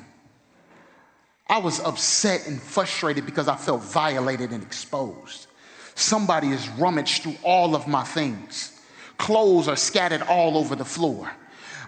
I 1.49 1.59
was 1.59 1.79
upset 1.79 2.47
and 2.47 2.61
frustrated 2.61 3.25
because 3.25 3.47
I 3.47 3.55
felt 3.55 3.81
violated 3.81 4.51
and 4.51 4.63
exposed. 4.63 5.47
Somebody 5.95 6.47
has 6.49 6.67
rummaged 6.69 7.23
through 7.23 7.37
all 7.43 7.75
of 7.75 7.87
my 7.87 8.03
things. 8.03 8.79
Clothes 9.17 9.67
are 9.67 9.75
scattered 9.75 10.21
all 10.23 10.57
over 10.57 10.75
the 10.75 10.85
floor. 10.85 11.31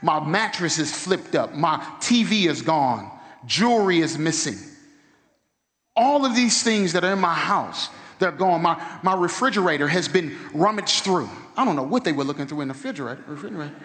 My 0.01 0.25
mattress 0.25 0.79
is 0.79 0.95
flipped 0.95 1.35
up. 1.35 1.53
My 1.53 1.77
TV 1.99 2.47
is 2.49 2.61
gone. 2.61 3.11
Jewelry 3.45 3.99
is 3.99 4.17
missing. 4.17 4.57
All 5.99 6.25
of 6.25 6.33
these 6.33 6.63
things 6.63 6.93
that 6.93 7.03
are 7.03 7.11
in 7.11 7.19
my 7.19 7.33
house, 7.33 7.89
they're 8.19 8.31
gone. 8.31 8.61
My, 8.61 8.81
my 9.03 9.13
refrigerator 9.13 9.85
has 9.85 10.07
been 10.07 10.37
rummaged 10.53 11.03
through. 11.03 11.29
I 11.57 11.65
don't 11.65 11.75
know 11.75 11.83
what 11.83 12.05
they 12.05 12.13
were 12.13 12.23
looking 12.23 12.47
through 12.47 12.61
in 12.61 12.69
the 12.69 12.73
refrigerator. 12.73 13.21
refrigerator. 13.27 13.75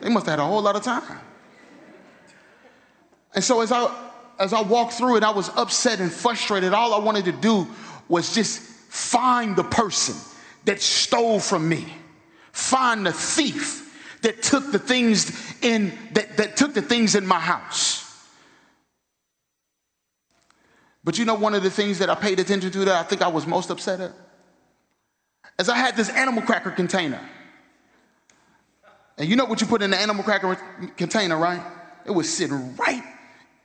They 0.00 0.08
must 0.08 0.24
have 0.24 0.38
had 0.38 0.42
a 0.42 0.46
whole 0.46 0.62
lot 0.62 0.74
of 0.74 0.82
time. 0.82 1.18
And 3.34 3.44
so 3.44 3.60
as 3.60 3.70
I 3.72 3.94
as 4.38 4.52
I 4.52 4.62
walked 4.62 4.94
through 4.94 5.16
it, 5.16 5.22
I 5.22 5.30
was 5.30 5.50
upset 5.50 6.00
and 6.00 6.10
frustrated. 6.10 6.72
All 6.72 6.94
I 6.94 6.98
wanted 6.98 7.24
to 7.26 7.32
do 7.32 7.66
was 8.08 8.34
just 8.34 8.60
find 8.60 9.54
the 9.54 9.64
person 9.64 10.14
that 10.64 10.80
stole 10.80 11.40
from 11.40 11.68
me, 11.68 11.92
find 12.52 13.04
the 13.04 13.12
thief 13.12 13.84
that 14.22 14.42
took 14.42 14.72
the 14.72 14.78
things 14.78 15.30
in 15.62 15.92
that, 16.12 16.36
that 16.36 16.56
took 16.56 16.72
the 16.72 16.82
things 16.82 17.14
in 17.14 17.26
my 17.26 17.38
house. 17.38 17.97
But 21.04 21.18
you 21.18 21.24
know, 21.24 21.34
one 21.34 21.54
of 21.54 21.62
the 21.62 21.70
things 21.70 21.98
that 22.00 22.10
I 22.10 22.14
paid 22.14 22.40
attention 22.40 22.70
to 22.70 22.84
that 22.86 22.94
I 22.94 23.02
think 23.02 23.22
I 23.22 23.28
was 23.28 23.46
most 23.46 23.70
upset 23.70 24.00
at? 24.00 24.12
As 25.58 25.68
I 25.68 25.76
had 25.76 25.96
this 25.96 26.08
animal 26.10 26.42
cracker 26.42 26.70
container. 26.70 27.20
And 29.16 29.28
you 29.28 29.34
know 29.34 29.44
what 29.44 29.60
you 29.60 29.66
put 29.66 29.82
in 29.82 29.90
the 29.90 29.96
animal 29.96 30.22
cracker 30.22 30.54
container, 30.96 31.36
right? 31.36 31.62
It 32.04 32.12
was 32.12 32.32
sitting 32.32 32.76
right 32.76 33.02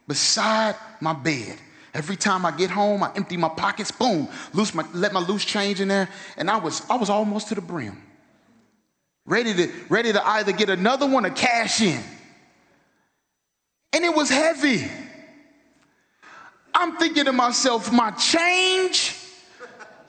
beside 0.08 0.76
my 1.00 1.14
bed. 1.14 1.58
Every 1.94 2.16
time 2.16 2.44
I 2.46 2.52
get 2.52 2.72
home, 2.72 3.04
I 3.04 3.12
empty 3.16 3.38
my 3.38 3.50
pockets, 3.50 3.92
boom, 3.92 4.28
loose 4.54 4.74
my, 4.74 4.84
let 4.94 5.14
my 5.14 5.20
loose 5.20 5.46
change 5.46 5.80
in 5.80 5.88
there, 5.88 6.10
and 6.38 6.50
I 6.50 6.58
was, 6.58 6.82
I 6.90 6.96
was 6.96 7.10
almost 7.10 7.50
to 7.50 7.56
the 7.56 7.62
brim. 7.62 8.02
Ready 9.26 9.54
to, 9.54 9.72
ready 9.90 10.12
to 10.12 10.28
either 10.28 10.52
get 10.52 10.70
another 10.70 11.08
one 11.08 11.26
or 11.26 11.30
cash 11.30 11.82
in. 11.82 12.02
And 13.94 14.04
it 14.04 14.14
was 14.14 14.30
heavy. 14.30 14.90
I'm 16.84 16.98
thinking 16.98 17.24
to 17.24 17.32
myself, 17.32 17.94
my 17.94 18.12
change, 18.12 19.16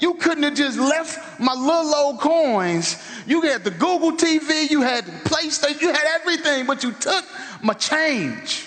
you 0.00 0.14
couldn't 0.14 0.42
have 0.42 0.54
just 0.54 0.76
left 0.76 1.38
my 1.38 1.54
little 1.54 1.94
old 1.94 2.18
coins. 2.18 3.00
You 3.28 3.42
had 3.42 3.62
the 3.62 3.70
Google 3.70 4.10
TV, 4.10 4.68
you 4.68 4.82
had 4.82 5.04
PlayStation, 5.04 5.80
you 5.80 5.92
had 5.92 6.04
everything, 6.20 6.66
but 6.66 6.82
you 6.82 6.90
took 6.90 7.24
my 7.62 7.74
change. 7.74 8.66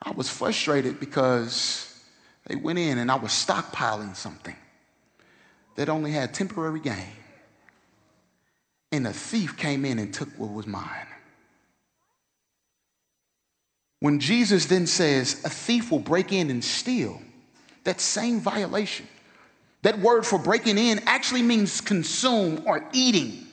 I 0.00 0.12
was 0.12 0.30
frustrated 0.30 0.98
because 0.98 2.02
they 2.46 2.56
went 2.56 2.78
in 2.78 2.96
and 2.96 3.10
I 3.10 3.16
was 3.16 3.32
stockpiling 3.32 4.16
something 4.16 4.56
that 5.74 5.90
only 5.90 6.12
had 6.12 6.32
temporary 6.32 6.80
gain. 6.80 7.12
And 8.90 9.06
a 9.06 9.12
thief 9.12 9.58
came 9.58 9.84
in 9.84 9.98
and 9.98 10.14
took 10.14 10.30
what 10.38 10.50
was 10.50 10.66
mine. 10.66 11.08
When 14.00 14.20
Jesus 14.20 14.66
then 14.66 14.86
says, 14.86 15.42
a 15.44 15.50
thief 15.50 15.90
will 15.90 15.98
break 15.98 16.32
in 16.32 16.50
and 16.50 16.62
steal, 16.62 17.20
that 17.84 18.00
same 18.00 18.40
violation, 18.40 19.06
that 19.82 19.98
word 19.98 20.26
for 20.26 20.38
breaking 20.38 20.78
in 20.78 21.00
actually 21.06 21.42
means 21.42 21.80
consume 21.80 22.62
or 22.66 22.84
eating. 22.92 23.45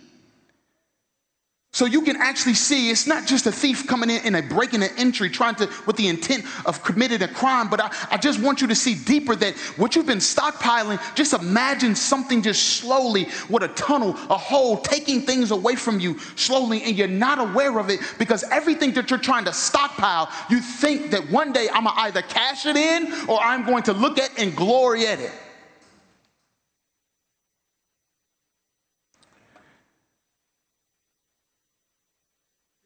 So 1.73 1.85
you 1.85 2.03
can 2.03 2.17
actually 2.17 2.53
see 2.53 2.91
it's 2.91 3.07
not 3.07 3.25
just 3.25 3.47
a 3.47 3.51
thief 3.51 3.87
coming 3.87 4.11
in 4.11 4.35
and 4.35 4.47
breaking 4.47 4.83
an 4.83 4.91
entry 4.95 5.27
trying 5.27 5.55
to 5.55 5.67
with 5.87 5.95
the 5.95 6.07
intent 6.07 6.45
of 6.67 6.83
committing 6.83 7.23
a 7.23 7.27
crime, 7.27 7.67
but 7.67 7.81
I, 7.81 7.91
I 8.11 8.17
just 8.17 8.39
want 8.39 8.61
you 8.61 8.67
to 8.67 8.75
see 8.75 8.93
deeper 8.93 9.35
that 9.37 9.57
what 9.77 9.95
you've 9.95 10.05
been 10.05 10.19
stockpiling, 10.19 11.01
just 11.15 11.33
imagine 11.33 11.95
something 11.95 12.43
just 12.43 12.77
slowly 12.77 13.27
with 13.49 13.63
a 13.63 13.69
tunnel, 13.69 14.11
a 14.29 14.37
hole, 14.37 14.77
taking 14.77 15.23
things 15.23 15.49
away 15.49 15.73
from 15.73 15.99
you 15.99 16.19
slowly, 16.35 16.83
and 16.83 16.95
you're 16.95 17.07
not 17.07 17.39
aware 17.39 17.79
of 17.79 17.89
it 17.89 18.01
because 18.19 18.43
everything 18.51 18.93
that 18.93 19.09
you're 19.09 19.17
trying 19.17 19.45
to 19.45 19.53
stockpile, 19.53 20.29
you 20.51 20.59
think 20.59 21.09
that 21.09 21.27
one 21.31 21.51
day 21.53 21.69
I'm 21.73 21.85
gonna 21.85 22.01
either 22.01 22.21
cash 22.21 22.67
it 22.67 22.77
in 22.77 23.11
or 23.27 23.41
I'm 23.41 23.65
going 23.65 23.81
to 23.83 23.93
look 23.93 24.19
at 24.19 24.29
and 24.37 24.55
glory 24.55 25.07
at 25.07 25.19
it. 25.19 25.31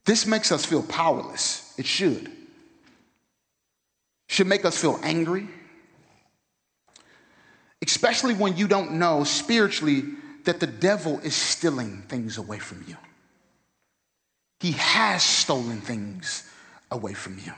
This 0.07 0.25
makes 0.25 0.53
us 0.53 0.65
feel 0.65 0.81
powerless. 0.81 1.73
It 1.77 1.85
should. 1.85 2.31
Should 4.29 4.47
make 4.47 4.63
us 4.63 4.79
feel 4.79 4.97
angry. 5.03 5.49
Especially 7.85 8.33
when 8.33 8.55
you 8.55 8.69
don't 8.69 8.93
know 8.93 9.25
spiritually 9.25 10.03
that 10.45 10.61
the 10.61 10.65
devil 10.65 11.19
is 11.19 11.35
stealing 11.35 12.03
things 12.03 12.37
away 12.37 12.57
from 12.57 12.85
you. 12.87 12.95
He 14.61 14.71
has 14.71 15.23
stolen 15.23 15.81
things 15.81 16.49
away 16.89 17.13
from 17.13 17.37
you. 17.45 17.51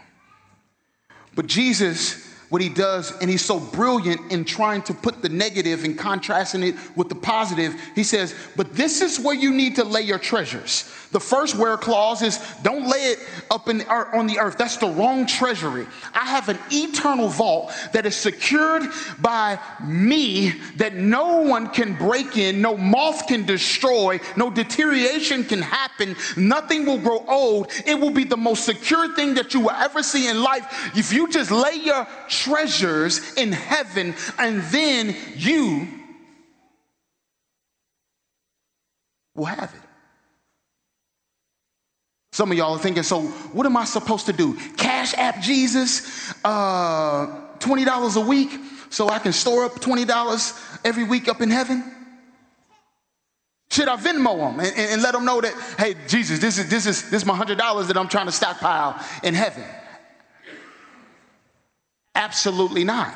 But 1.36 1.46
Jesus 1.46 2.29
what 2.50 2.62
he 2.62 2.70
does, 2.70 3.16
and 3.22 3.30
he's 3.30 3.46
so 3.46 3.60
brilliant 3.60 4.32
in 4.32 4.44
trying 4.44 4.82
to 4.84 4.94
put 4.94 5.22
the 5.22 5.30
negative 5.30 5.84
and 5.84 5.98
contrasting 5.98 6.64
it 6.64 6.76
with 6.96 7.08
the 7.08 7.16
positive. 7.16 7.76
He 7.94 8.04
says, 8.04 8.36
But 8.56 8.74
this 8.74 9.02
is 9.02 9.20
where 9.20 9.36
you 9.36 9.52
need 9.54 9.76
to 9.76 9.84
lay 9.84 10.02
your 10.02 10.18
treasures. 10.18 10.92
The 11.12 11.20
first 11.20 11.56
where 11.56 11.76
clause 11.78 12.22
is 12.22 12.40
don't 12.64 12.88
lay 12.88 13.12
it 13.12 13.20
up 13.50 13.68
in 13.68 13.82
on 13.82 14.28
the 14.28 14.40
earth. 14.40 14.58
That's 14.58 14.78
the 14.78 14.88
wrong 14.88 15.26
treasury. 15.26 15.88
I 16.14 16.26
have 16.26 16.50
an 16.50 16.60
eternal 16.72 17.30
vault 17.30 17.72
that 17.94 18.06
is 18.06 18.16
secured 18.16 18.84
by 19.20 19.60
me 19.84 20.54
that 20.78 20.96
no 20.96 21.42
one 21.42 21.68
can 21.68 21.96
break 21.96 22.38
in, 22.38 22.62
no 22.62 22.78
moth 22.78 23.28
can 23.28 23.46
destroy, 23.46 24.20
no 24.36 24.50
deterioration 24.50 25.44
can 25.44 25.62
happen, 25.62 26.16
nothing 26.38 26.86
will 26.86 27.00
grow 27.00 27.26
old. 27.28 27.72
It 27.86 28.00
will 28.00 28.12
be 28.12 28.24
the 28.24 28.38
most 28.38 28.66
secure 28.66 29.14
thing 29.16 29.34
that 29.36 29.54
you 29.54 29.62
will 29.62 29.72
ever 29.72 30.04
see 30.04 30.28
in 30.28 30.42
life 30.42 30.92
if 30.96 31.12
you 31.12 31.28
just 31.30 31.52
lay 31.52 31.76
your 31.76 32.08
treasures 32.28 32.39
in 32.48 33.52
heaven 33.52 34.16
and 34.38 34.62
then 34.64 35.16
you 35.36 35.88
will 39.36 39.46
have 39.46 39.74
it. 39.74 39.82
Some 42.32 42.52
of 42.52 42.58
y'all 42.58 42.76
are 42.76 42.80
thinking, 42.80 43.04
so 43.04 43.22
what 43.22 43.66
am 43.66 43.76
I 43.76 43.86
supposed 43.86 44.26
to 44.28 44.34
do? 44.34 44.56
Cash 44.78 45.14
app 45.16 45.42
Jesus, 45.42 46.34
uh, 46.46 47.28
$20 47.60 48.16
a 48.16 48.26
week 48.26 48.52
so 48.90 49.10
I 49.10 49.20
can 49.20 49.34
store 49.34 49.66
up 49.66 49.74
$20 49.74 50.86
every 50.86 51.04
week 51.04 51.28
up 51.28 51.42
in 51.42 51.50
heaven? 51.50 51.84
Should 53.72 53.88
I 53.88 53.98
Venmo 53.98 54.38
them 54.38 54.60
and, 54.60 54.76
and, 54.78 55.02
let 55.02 55.14
them 55.14 55.26
know 55.26 55.42
that, 55.42 55.54
hey, 55.78 55.96
Jesus, 56.08 56.40
this 56.40 56.58
is, 56.58 56.70
this 56.70 56.88
is, 56.88 57.10
this 57.10 57.22
is 57.22 57.26
my 57.26 57.38
$100 57.38 57.88
that 57.88 57.98
I'm 57.98 58.08
trying 58.08 58.26
to 58.26 58.32
stockpile 58.32 59.00
in 59.24 59.36
heaven? 59.36 59.64
Absolutely 62.20 62.84
not. 62.84 63.14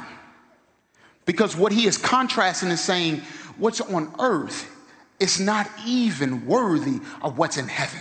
Because 1.26 1.58
what 1.58 1.74
he 1.74 1.88
is 1.88 1.98
contrasting 1.98 2.70
is 2.70 2.80
saying, 2.80 3.22
what's 3.58 3.82
on 3.82 4.14
earth 4.18 4.74
is 5.20 5.42
not 5.42 5.70
even 5.86 6.46
worthy 6.46 7.02
of 7.22 7.38
what's 7.38 7.58
in 7.58 7.68
heaven. 7.68 8.00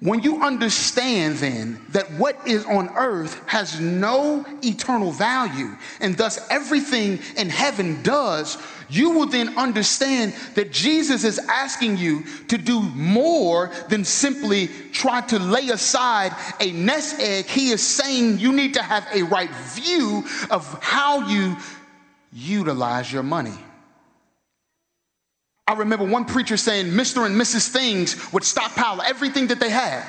When 0.00 0.22
you 0.22 0.42
understand 0.42 1.38
then 1.38 1.84
that 1.88 2.08
what 2.12 2.46
is 2.46 2.64
on 2.66 2.88
earth 2.90 3.42
has 3.46 3.80
no 3.80 4.44
eternal 4.62 5.10
value, 5.10 5.76
and 6.00 6.16
thus 6.16 6.46
everything 6.50 7.18
in 7.36 7.48
heaven 7.48 8.00
does, 8.04 8.58
you 8.88 9.10
will 9.10 9.26
then 9.26 9.58
understand 9.58 10.34
that 10.54 10.70
Jesus 10.70 11.24
is 11.24 11.40
asking 11.40 11.96
you 11.96 12.22
to 12.46 12.56
do 12.56 12.80
more 12.80 13.72
than 13.88 14.04
simply 14.04 14.68
try 14.92 15.20
to 15.22 15.38
lay 15.38 15.68
aside 15.70 16.32
a 16.60 16.70
nest 16.70 17.18
egg. 17.18 17.46
He 17.46 17.70
is 17.70 17.84
saying 17.84 18.38
you 18.38 18.52
need 18.52 18.74
to 18.74 18.82
have 18.82 19.04
a 19.12 19.24
right 19.24 19.50
view 19.50 20.24
of 20.50 20.80
how 20.80 21.28
you 21.28 21.56
utilize 22.32 23.12
your 23.12 23.24
money. 23.24 23.58
I 25.68 25.74
remember 25.74 26.06
one 26.06 26.24
preacher 26.24 26.56
saying 26.56 26.86
Mr. 26.86 27.26
and 27.26 27.38
Mrs. 27.38 27.68
Things 27.68 28.32
would 28.32 28.42
stockpile 28.42 29.02
everything 29.02 29.48
that 29.48 29.60
they 29.60 29.68
had. 29.68 30.02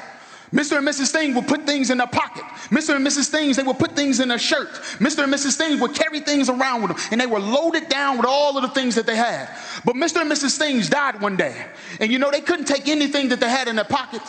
Mr. 0.53 0.77
and 0.77 0.87
Mrs. 0.87 1.11
Things 1.11 1.35
would 1.35 1.47
put 1.49 1.65
things 1.65 1.89
in 1.89 1.97
their 1.97 2.07
pocket. 2.07 2.43
Mr. 2.71 2.95
and 2.95 3.05
Mrs. 3.05 3.27
Things, 3.27 3.57
they 3.57 3.63
would 3.63 3.77
put 3.77 3.91
things 3.91 4.21
in 4.21 4.29
their 4.29 4.39
shirt. 4.39 4.69
Mr. 4.99 5.23
and 5.25 5.31
Mrs. 5.31 5.57
Things 5.57 5.81
would 5.81 5.93
carry 5.93 6.21
things 6.21 6.49
around 6.49 6.81
with 6.81 6.91
them, 6.91 6.99
and 7.11 7.19
they 7.19 7.27
were 7.27 7.41
loaded 7.41 7.89
down 7.89 8.15
with 8.15 8.25
all 8.25 8.57
of 8.57 8.63
the 8.63 8.69
things 8.69 8.95
that 8.95 9.05
they 9.05 9.17
had. 9.17 9.49
But 9.83 9.95
Mr. 9.95 10.21
and 10.21 10.31
Mrs. 10.31 10.57
Things 10.57 10.89
died 10.89 11.21
one 11.21 11.35
day, 11.35 11.67
and 11.99 12.09
you 12.09 12.19
know, 12.19 12.31
they 12.31 12.41
couldn't 12.41 12.65
take 12.65 12.87
anything 12.87 13.27
that 13.29 13.41
they 13.41 13.49
had 13.49 13.67
in 13.67 13.75
their 13.75 13.85
pocket. 13.85 14.21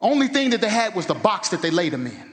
Only 0.00 0.28
thing 0.28 0.50
that 0.50 0.60
they 0.60 0.70
had 0.70 0.94
was 0.94 1.06
the 1.06 1.14
box 1.14 1.48
that 1.48 1.60
they 1.60 1.72
laid 1.72 1.92
them 1.92 2.06
in. 2.06 2.32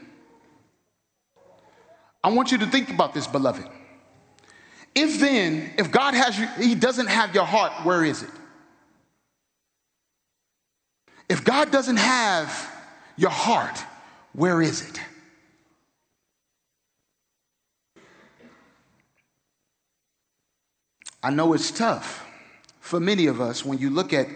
I 2.22 2.30
want 2.30 2.52
you 2.52 2.58
to 2.58 2.66
think 2.66 2.90
about 2.90 3.12
this, 3.12 3.26
beloved. 3.26 3.66
If 4.94 5.20
then, 5.20 5.72
if 5.78 5.90
God 5.90 6.14
has 6.14 6.38
you, 6.38 6.46
He 6.58 6.74
doesn't 6.74 7.08
have 7.08 7.34
your 7.34 7.46
heart, 7.46 7.72
where 7.84 8.04
is 8.04 8.22
it? 8.22 8.30
If 11.28 11.44
God 11.44 11.70
doesn't 11.70 11.96
have 11.96 12.70
your 13.16 13.30
heart, 13.30 13.78
where 14.34 14.60
is 14.60 14.88
it? 14.88 15.00
I 21.22 21.30
know 21.30 21.52
it's 21.52 21.70
tough 21.70 22.26
for 22.80 22.98
many 22.98 23.26
of 23.26 23.40
us 23.40 23.64
when 23.64 23.78
you 23.78 23.90
look 23.90 24.12
at, 24.12 24.26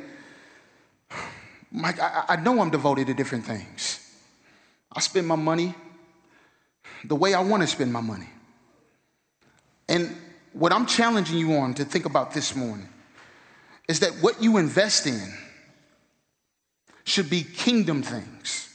Mike, 1.73 2.01
I, 2.01 2.25
I 2.29 2.37
know 2.37 2.61
I'm 2.61 2.71
devoted 2.71 3.09
to 3.09 3.15
different 3.15 3.45
things. 3.45 4.01
I 4.93 5.01
spend 5.01 5.27
my 5.27 5.37
money 5.37 5.75
the 7.05 7.17
way 7.17 7.35
I 7.35 7.43
want 7.43 7.63
to 7.63 7.67
spend 7.67 7.93
my 7.93 8.01
money. 8.01 8.29
And 9.89 10.17
what 10.59 10.73
I'm 10.73 10.87
challenging 10.87 11.39
you 11.39 11.55
on 11.55 11.75
to 11.75 11.85
think 11.85 12.07
about 12.07 12.33
this 12.33 12.57
morning 12.57 12.89
is 13.89 14.01
that 14.01 14.13
what 14.23 14.43
you 14.43 14.57
invest 14.57 15.07
in 15.07 15.33
should 17.05 17.29
be 17.29 17.43
kingdom 17.43 18.03
things. 18.03 18.69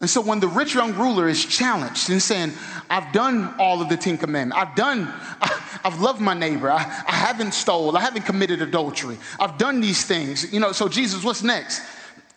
And 0.00 0.08
so 0.08 0.20
when 0.20 0.40
the 0.40 0.48
rich 0.48 0.74
young 0.74 0.94
ruler 0.94 1.28
is 1.28 1.44
challenged 1.44 2.10
and 2.10 2.22
saying, 2.22 2.52
I've 2.90 3.12
done 3.12 3.54
all 3.58 3.80
of 3.80 3.88
the 3.88 3.96
Ten 3.96 4.18
Commandments, 4.18 4.60
I've 4.60 4.74
done, 4.76 5.12
I've 5.84 6.00
loved 6.00 6.20
my 6.20 6.34
neighbor, 6.34 6.70
I, 6.70 6.78
I 6.78 7.12
haven't 7.12 7.52
stole, 7.52 7.96
I 7.96 8.00
haven't 8.00 8.22
committed 8.22 8.62
adultery, 8.62 9.18
I've 9.40 9.58
done 9.58 9.80
these 9.80 10.04
things. 10.04 10.52
You 10.52 10.60
know, 10.60 10.72
so 10.72 10.88
Jesus, 10.88 11.24
what's 11.24 11.42
next? 11.42 11.82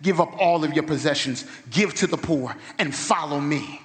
Give 0.01 0.19
up 0.21 0.35
all 0.39 0.63
of 0.63 0.73
your 0.73 0.83
possessions, 0.83 1.45
give 1.71 1.93
to 1.95 2.07
the 2.07 2.17
poor, 2.17 2.55
and 2.79 2.93
follow 2.93 3.39
me. 3.39 3.81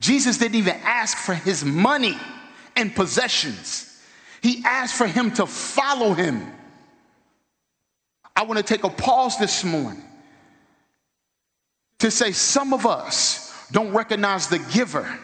Jesus 0.00 0.38
didn't 0.38 0.56
even 0.56 0.76
ask 0.84 1.16
for 1.16 1.34
his 1.34 1.64
money 1.64 2.16
and 2.76 2.94
possessions, 2.94 4.00
he 4.42 4.62
asked 4.64 4.94
for 4.94 5.06
him 5.06 5.30
to 5.32 5.46
follow 5.46 6.12
him. 6.12 6.46
I 8.34 8.42
want 8.42 8.58
to 8.58 8.64
take 8.64 8.84
a 8.84 8.90
pause 8.90 9.38
this 9.38 9.64
morning 9.64 10.02
to 12.00 12.10
say 12.10 12.32
some 12.32 12.74
of 12.74 12.84
us 12.84 13.66
don't 13.72 13.92
recognize 13.92 14.48
the 14.48 14.58
giver 14.58 15.18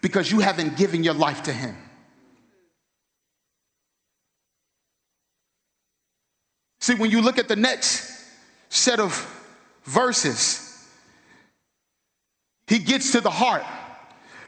because 0.00 0.30
you 0.30 0.38
haven't 0.38 0.76
given 0.76 1.02
your 1.02 1.14
life 1.14 1.42
to 1.42 1.52
him. 1.52 1.76
See, 6.80 6.94
when 6.94 7.10
you 7.10 7.20
look 7.20 7.38
at 7.38 7.48
the 7.48 7.56
next 7.56 8.24
set 8.68 9.00
of 9.00 9.26
verses, 9.84 10.88
he 12.68 12.78
gets 12.78 13.12
to 13.12 13.20
the 13.20 13.30
heart 13.30 13.64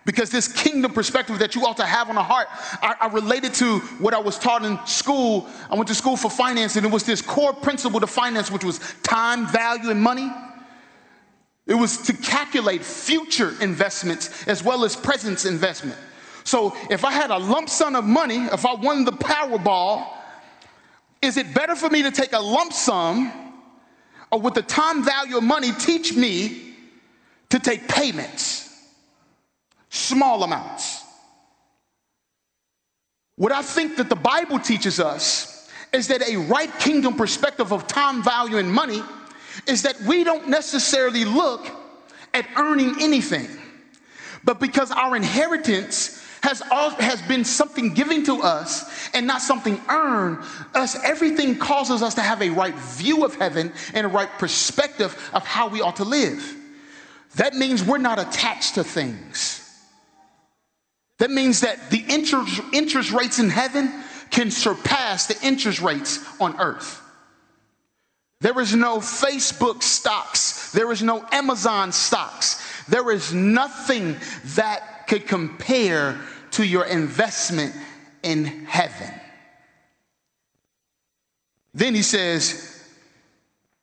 because 0.04 0.30
this 0.30 0.48
kingdom 0.48 0.92
perspective 0.92 1.38
that 1.38 1.54
you 1.54 1.64
ought 1.66 1.76
to 1.76 1.84
have 1.84 2.08
on 2.08 2.14
the 2.14 2.22
heart, 2.22 2.48
I, 2.82 2.96
I 3.00 3.06
related 3.08 3.54
to 3.54 3.80
what 3.98 4.14
I 4.14 4.18
was 4.18 4.38
taught 4.38 4.64
in 4.64 4.78
school. 4.86 5.46
I 5.70 5.74
went 5.74 5.88
to 5.88 5.94
school 5.94 6.16
for 6.16 6.30
finance, 6.30 6.76
and 6.76 6.86
it 6.86 6.92
was 6.92 7.04
this 7.04 7.20
core 7.20 7.52
principle 7.52 8.00
to 8.00 8.06
finance, 8.06 8.50
which 8.50 8.64
was 8.64 8.80
time, 9.02 9.46
value, 9.46 9.90
and 9.90 10.00
money. 10.00 10.30
It 11.66 11.74
was 11.74 11.98
to 11.98 12.14
calculate 12.14 12.82
future 12.82 13.54
investments 13.60 14.48
as 14.48 14.64
well 14.64 14.84
as 14.84 14.96
present 14.96 15.44
investment. 15.44 15.98
So 16.44 16.74
if 16.88 17.04
I 17.04 17.12
had 17.12 17.30
a 17.30 17.38
lump 17.38 17.68
sum 17.68 17.94
of 17.94 18.04
money, 18.04 18.46
if 18.46 18.64
I 18.64 18.74
won 18.74 19.04
the 19.04 19.12
Powerball, 19.12 20.06
is 21.22 21.36
it 21.36 21.52
better 21.54 21.76
for 21.76 21.90
me 21.90 22.02
to 22.02 22.10
take 22.10 22.32
a 22.32 22.40
lump 22.40 22.72
sum 22.72 23.30
or 24.32 24.40
would 24.40 24.54
the 24.54 24.62
time 24.62 25.04
value 25.04 25.36
of 25.36 25.44
money 25.44 25.72
teach 25.72 26.14
me 26.14 26.74
to 27.50 27.58
take 27.58 27.86
payments? 27.88 28.69
Small 29.90 30.42
amounts. 30.42 31.04
What 33.36 33.52
I 33.52 33.62
think 33.62 33.96
that 33.96 34.08
the 34.08 34.16
Bible 34.16 34.58
teaches 34.58 35.00
us 35.00 35.68
is 35.92 36.08
that 36.08 36.22
a 36.28 36.36
right 36.36 36.70
kingdom 36.78 37.14
perspective 37.14 37.72
of 37.72 37.86
time, 37.86 38.22
value, 38.22 38.58
and 38.58 38.72
money 38.72 39.02
is 39.66 39.82
that 39.82 40.00
we 40.02 40.24
don't 40.24 40.48
necessarily 40.48 41.24
look 41.24 41.68
at 42.32 42.46
earning 42.56 42.94
anything, 43.00 43.48
but 44.44 44.60
because 44.60 44.90
our 44.92 45.16
inheritance 45.16 46.24
has, 46.42 46.62
all, 46.70 46.90
has 46.90 47.20
been 47.22 47.44
something 47.44 47.92
given 47.92 48.24
to 48.24 48.40
us 48.42 49.10
and 49.14 49.26
not 49.26 49.42
something 49.42 49.80
earned, 49.88 50.38
us 50.74 50.96
everything 51.04 51.56
causes 51.56 52.02
us 52.02 52.14
to 52.14 52.22
have 52.22 52.40
a 52.40 52.50
right 52.50 52.74
view 52.74 53.24
of 53.24 53.34
heaven 53.34 53.72
and 53.92 54.06
a 54.06 54.08
right 54.08 54.30
perspective 54.38 55.30
of 55.34 55.46
how 55.46 55.68
we 55.68 55.80
ought 55.80 55.96
to 55.96 56.04
live. 56.04 56.56
That 57.36 57.54
means 57.54 57.82
we're 57.82 57.98
not 57.98 58.18
attached 58.18 58.76
to 58.76 58.84
things. 58.84 59.59
That 61.20 61.30
means 61.30 61.60
that 61.60 61.90
the 61.90 62.02
interest, 62.08 62.62
interest 62.72 63.12
rates 63.12 63.38
in 63.38 63.50
heaven 63.50 63.92
can 64.30 64.50
surpass 64.50 65.26
the 65.26 65.36
interest 65.46 65.82
rates 65.82 66.18
on 66.40 66.58
earth. 66.58 66.98
There 68.40 68.58
is 68.58 68.74
no 68.74 68.98
Facebook 69.00 69.82
stocks. 69.82 70.72
There 70.72 70.90
is 70.90 71.02
no 71.02 71.22
Amazon 71.30 71.92
stocks. 71.92 72.64
There 72.88 73.10
is 73.10 73.34
nothing 73.34 74.16
that 74.56 75.08
could 75.08 75.26
compare 75.26 76.18
to 76.52 76.64
your 76.64 76.86
investment 76.86 77.74
in 78.22 78.46
heaven. 78.64 79.12
Then 81.74 81.94
he 81.94 82.02
says, 82.02 82.69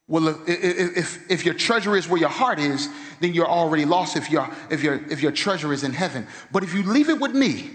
well, 0.07 0.41
if, 0.47 1.29
if 1.29 1.43
your 1.43 1.53
treasure 1.53 1.97
is 1.97 2.07
where 2.07 2.19
your 2.19 2.29
heart 2.29 2.59
is, 2.59 2.87
then 3.19 3.33
you're 3.33 3.47
already 3.47 3.83
lost 3.83 4.15
if, 4.15 4.31
you 4.31 4.41
if, 4.69 4.81
your 4.81 5.01
if 5.09 5.21
your 5.21 5.33
treasure 5.33 5.73
is 5.73 5.83
in 5.83 5.91
heaven. 5.91 6.25
But 6.51 6.63
if 6.63 6.73
you 6.73 6.83
leave 6.83 7.09
it 7.09 7.19
with 7.19 7.33
me, 7.33 7.69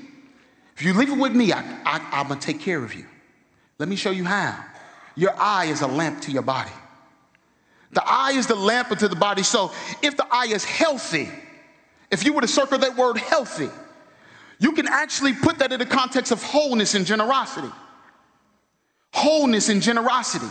if 0.74 0.82
you 0.82 0.94
leave 0.94 1.10
it 1.10 1.18
with 1.18 1.34
me, 1.34 1.52
I, 1.52 1.60
I, 1.84 2.08
I'm 2.12 2.28
going 2.28 2.40
to 2.40 2.46
take 2.46 2.60
care 2.60 2.82
of 2.82 2.94
you. 2.94 3.04
Let 3.78 3.88
me 3.88 3.96
show 3.96 4.10
you 4.10 4.24
how. 4.24 4.64
Your 5.14 5.34
eye 5.38 5.66
is 5.66 5.82
a 5.82 5.86
lamp 5.86 6.22
to 6.22 6.32
your 6.32 6.42
body. 6.42 6.70
The 7.92 8.02
eye 8.02 8.32
is 8.32 8.46
the 8.46 8.54
lamp 8.54 8.90
unto 8.90 9.08
the 9.08 9.16
body. 9.16 9.42
So 9.42 9.70
if 10.02 10.16
the 10.16 10.26
eye 10.30 10.46
is 10.46 10.64
healthy, 10.64 11.28
if 12.10 12.24
you 12.24 12.32
were 12.32 12.40
to 12.40 12.48
circle 12.48 12.78
that 12.78 12.96
word 12.96 13.18
healthy, 13.18 13.68
you 14.58 14.72
can 14.72 14.88
actually 14.88 15.34
put 15.34 15.58
that 15.58 15.72
in 15.72 15.78
the 15.78 15.86
context 15.86 16.32
of 16.32 16.42
wholeness 16.42 16.94
and 16.94 17.04
generosity. 17.04 17.70
Wholeness 19.12 19.68
and 19.68 19.82
generosity. 19.82 20.48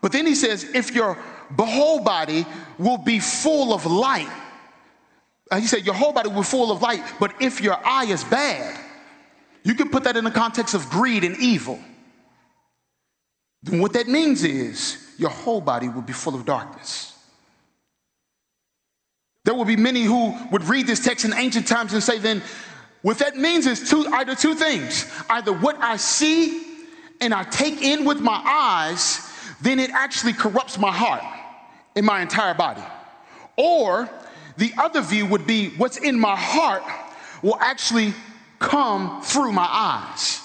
But 0.00 0.12
then 0.12 0.26
he 0.26 0.34
says, 0.34 0.64
if 0.74 0.94
your 0.94 1.14
whole 1.58 2.00
body 2.00 2.46
will 2.78 2.98
be 2.98 3.18
full 3.18 3.72
of 3.72 3.86
light, 3.86 4.30
uh, 5.50 5.58
he 5.58 5.66
said, 5.66 5.84
your 5.86 5.94
whole 5.94 6.12
body 6.12 6.28
will 6.28 6.42
be 6.42 6.44
full 6.44 6.70
of 6.70 6.82
light, 6.82 7.02
but 7.18 7.34
if 7.40 7.60
your 7.60 7.78
eye 7.84 8.04
is 8.04 8.22
bad, 8.24 8.78
you 9.64 9.74
can 9.74 9.88
put 9.88 10.04
that 10.04 10.16
in 10.16 10.24
the 10.24 10.30
context 10.30 10.74
of 10.74 10.88
greed 10.90 11.24
and 11.24 11.36
evil. 11.38 11.78
Then 13.62 13.80
what 13.80 13.92
that 13.94 14.08
means 14.08 14.44
is 14.44 15.14
your 15.18 15.30
whole 15.30 15.60
body 15.60 15.88
will 15.88 16.02
be 16.02 16.12
full 16.12 16.34
of 16.34 16.44
darkness. 16.44 17.14
There 19.44 19.54
will 19.54 19.64
be 19.64 19.76
many 19.76 20.04
who 20.04 20.34
would 20.52 20.64
read 20.64 20.86
this 20.86 21.02
text 21.02 21.24
in 21.24 21.32
ancient 21.32 21.66
times 21.66 21.94
and 21.94 22.02
say, 22.02 22.18
then, 22.18 22.42
what 23.02 23.18
that 23.18 23.36
means 23.36 23.66
is 23.66 23.88
two, 23.88 24.06
either 24.12 24.34
two 24.34 24.54
things 24.54 25.10
either 25.30 25.52
what 25.52 25.78
I 25.80 25.96
see 25.96 26.66
and 27.20 27.32
I 27.32 27.44
take 27.44 27.80
in 27.80 28.04
with 28.04 28.20
my 28.20 28.40
eyes 28.44 29.27
then 29.60 29.78
it 29.78 29.90
actually 29.90 30.32
corrupts 30.32 30.78
my 30.78 30.92
heart 30.92 31.22
in 31.94 32.04
my 32.04 32.22
entire 32.22 32.54
body. 32.54 32.82
Or 33.56 34.08
the 34.56 34.72
other 34.78 35.00
view 35.00 35.26
would 35.26 35.46
be 35.46 35.70
what's 35.70 35.96
in 35.96 36.18
my 36.18 36.36
heart 36.36 36.82
will 37.42 37.58
actually 37.60 38.14
come 38.58 39.22
through 39.22 39.52
my 39.52 39.68
eyes. 39.68 40.40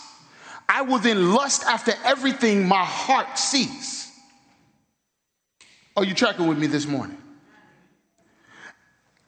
I 0.67 0.81
will 0.81 0.99
then 0.99 1.33
lust 1.33 1.63
after 1.65 1.93
everything 2.03 2.67
my 2.67 2.83
heart 2.83 3.37
sees. 3.37 4.11
Are 5.95 6.03
you 6.03 6.13
tracking 6.13 6.47
with 6.47 6.57
me 6.57 6.67
this 6.67 6.87
morning? 6.87 7.17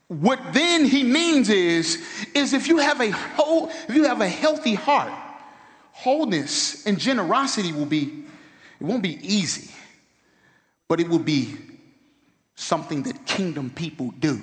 What 0.08 0.40
then 0.54 0.86
he 0.86 1.04
means 1.04 1.50
is, 1.50 2.04
is 2.34 2.54
if 2.54 2.68
you 2.68 2.78
have 2.78 3.02
a 3.02 3.10
whole, 3.10 3.70
if 3.88 3.96
you 3.96 4.04
have 4.04 4.22
a 4.22 4.28
healthy 4.28 4.76
heart, 4.76 5.12
wholeness 5.92 6.86
and 6.86 7.00
generosity 7.00 7.72
will 7.72 7.88
be, 7.88 8.26
it 8.80 8.84
won't 8.84 9.04
be 9.04 9.20
easy, 9.22 9.72
but 10.88 11.00
it 11.00 11.08
will 11.08 11.20
be 11.20 11.56
something 12.56 13.04
that 13.04 13.26
kingdom 13.26 13.70
people 13.70 14.12
do. 14.20 14.42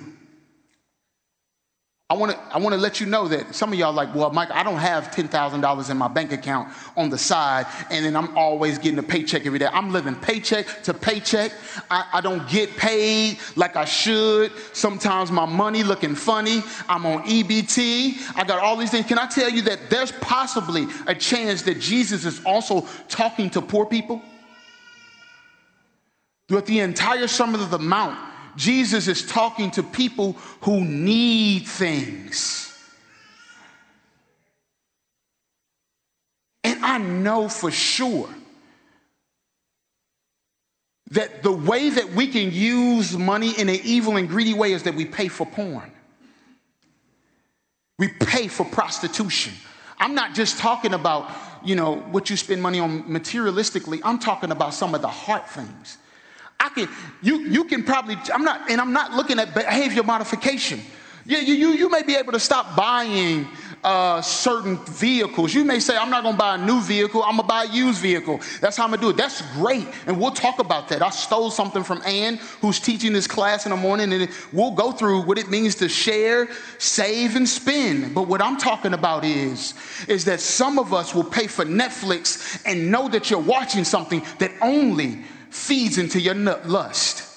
I 2.13 2.15
want 2.15 2.31
to 2.31 2.37
I 2.55 2.59
want 2.59 2.75
to 2.75 2.79
let 2.79 2.99
you 2.99 3.07
know 3.07 3.27
that 3.27 3.55
some 3.55 3.73
of 3.73 3.79
y'all 3.79 3.91
like, 3.91 4.13
well, 4.13 4.29
Mike, 4.29 4.51
I 4.51 4.61
don't 4.61 4.77
have 4.77 5.09
ten 5.09 5.27
thousand 5.27 5.61
dollars 5.61 5.89
in 5.89 5.97
my 5.97 6.07
bank 6.07 6.31
account 6.31 6.71
on 6.95 7.09
the 7.09 7.17
side, 7.17 7.65
and 7.89 8.05
then 8.05 8.15
I'm 8.15 8.37
always 8.37 8.77
getting 8.77 8.99
a 8.99 9.03
paycheck 9.03 9.47
every 9.47 9.57
day. 9.57 9.65
I'm 9.65 9.91
living 9.91 10.13
paycheck 10.13 10.83
to 10.83 10.93
paycheck. 10.93 11.51
I, 11.89 12.05
I 12.13 12.21
don't 12.21 12.47
get 12.47 12.77
paid 12.77 13.39
like 13.55 13.75
I 13.75 13.85
should. 13.85 14.51
Sometimes 14.73 15.31
my 15.31 15.47
money 15.47 15.81
looking 15.81 16.13
funny. 16.13 16.61
I'm 16.87 17.03
on 17.07 17.23
EBT. 17.23 18.35
I 18.35 18.43
got 18.43 18.59
all 18.59 18.77
these 18.77 18.91
things. 18.91 19.07
Can 19.07 19.17
I 19.17 19.25
tell 19.25 19.49
you 19.49 19.63
that 19.63 19.89
there's 19.89 20.11
possibly 20.11 20.85
a 21.07 21.15
chance 21.15 21.63
that 21.63 21.79
Jesus 21.79 22.25
is 22.25 22.45
also 22.45 22.85
talking 23.09 23.49
to 23.49 23.61
poor 23.61 23.87
people? 23.87 24.21
Throughout 26.47 26.67
the 26.67 26.81
entire 26.81 27.27
Sermon 27.27 27.59
of 27.59 27.71
the 27.71 27.79
Mount, 27.79 28.19
Jesus 28.55 29.07
is 29.07 29.25
talking 29.25 29.71
to 29.71 29.83
people 29.83 30.33
who 30.61 30.83
need 30.83 31.65
things. 31.67 32.69
And 36.63 36.83
I 36.83 36.97
know 36.97 37.49
for 37.49 37.71
sure 37.71 38.29
that 41.11 41.43
the 41.43 41.51
way 41.51 41.89
that 41.89 42.11
we 42.13 42.27
can 42.27 42.51
use 42.51 43.15
money 43.17 43.51
in 43.59 43.69
an 43.69 43.79
evil 43.83 44.17
and 44.17 44.27
greedy 44.27 44.53
way 44.53 44.73
is 44.73 44.83
that 44.83 44.95
we 44.95 45.05
pay 45.05 45.27
for 45.27 45.45
porn. 45.45 45.91
We 47.99 48.07
pay 48.07 48.47
for 48.47 48.65
prostitution. 48.65 49.53
I'm 49.99 50.15
not 50.15 50.33
just 50.33 50.57
talking 50.57 50.93
about, 50.93 51.29
you 51.63 51.75
know, 51.75 51.97
what 51.97 52.29
you 52.29 52.37
spend 52.37 52.61
money 52.61 52.79
on 52.79 53.03
materialistically. 53.03 54.01
I'm 54.03 54.17
talking 54.17 54.51
about 54.51 54.73
some 54.73 54.95
of 54.95 55.01
the 55.01 55.07
heart 55.07 55.49
things. 55.49 55.97
I 56.63 56.69
can, 56.69 56.87
you, 57.21 57.39
you 57.39 57.65
can 57.65 57.83
probably, 57.83 58.17
I'm 58.33 58.45
not, 58.45 58.71
and 58.71 58.79
I'm 58.79 58.93
not 58.93 59.11
looking 59.11 59.37
at 59.37 59.53
behavior 59.53 60.01
modification. 60.01 60.79
You, 61.25 61.37
you, 61.39 61.69
you 61.69 61.89
may 61.89 62.03
be 62.03 62.15
able 62.15 62.31
to 62.31 62.39
stop 62.39 62.73
buying 62.73 63.47
uh, 63.83 64.21
certain 64.21 64.77
vehicles. 64.85 65.53
You 65.53 65.65
may 65.65 65.81
say, 65.81 65.97
I'm 65.97 66.09
not 66.09 66.23
going 66.23 66.35
to 66.35 66.39
buy 66.39 66.55
a 66.55 66.65
new 66.65 66.81
vehicle, 66.81 67.21
I'm 67.21 67.35
going 67.35 67.41
to 67.41 67.47
buy 67.47 67.63
a 67.65 67.67
used 67.67 68.01
vehicle. 68.01 68.39
That's 68.61 68.77
how 68.77 68.85
I'm 68.85 68.91
going 68.91 69.01
to 69.01 69.05
do 69.07 69.09
it. 69.09 69.17
That's 69.17 69.41
great. 69.55 69.85
And 70.07 70.17
we'll 70.21 70.31
talk 70.31 70.59
about 70.59 70.87
that. 70.87 71.01
I 71.01 71.09
stole 71.09 71.51
something 71.51 71.83
from 71.83 72.01
Ann, 72.05 72.37
who's 72.61 72.79
teaching 72.79 73.11
this 73.11 73.27
class 73.27 73.65
in 73.65 73.71
the 73.71 73.77
morning, 73.77 74.13
and 74.13 74.29
we'll 74.53 74.71
go 74.71 74.93
through 74.93 75.23
what 75.23 75.37
it 75.37 75.49
means 75.49 75.75
to 75.75 75.89
share, 75.89 76.47
save, 76.77 77.35
and 77.35 77.47
spend. 77.47 78.15
But 78.15 78.29
what 78.29 78.41
I'm 78.41 78.57
talking 78.57 78.93
about 78.93 79.25
is, 79.25 79.73
is 80.07 80.23
that 80.25 80.39
some 80.39 80.79
of 80.79 80.93
us 80.93 81.13
will 81.13 81.25
pay 81.25 81.47
for 81.47 81.65
Netflix 81.65 82.61
and 82.65 82.89
know 82.89 83.09
that 83.09 83.29
you're 83.29 83.39
watching 83.39 83.83
something 83.83 84.25
that 84.39 84.51
only 84.61 85.23
feeds 85.53 85.97
into 85.97 86.19
your 86.19 86.33
nut 86.33 86.67
lust. 86.67 87.29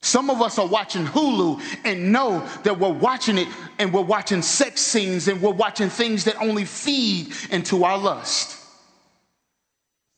Some 0.00 0.30
of 0.30 0.42
us 0.42 0.58
are 0.58 0.66
watching 0.66 1.04
Hulu 1.04 1.62
and 1.84 2.12
know 2.12 2.46
that 2.64 2.78
we're 2.78 2.92
watching 2.92 3.38
it 3.38 3.46
and 3.78 3.92
we're 3.92 4.00
watching 4.00 4.42
sex 4.42 4.80
scenes 4.80 5.28
and 5.28 5.40
we're 5.40 5.52
watching 5.52 5.88
things 5.88 6.24
that 6.24 6.36
only 6.40 6.64
feed 6.64 7.32
into 7.50 7.84
our 7.84 7.96
lust. 7.96 8.58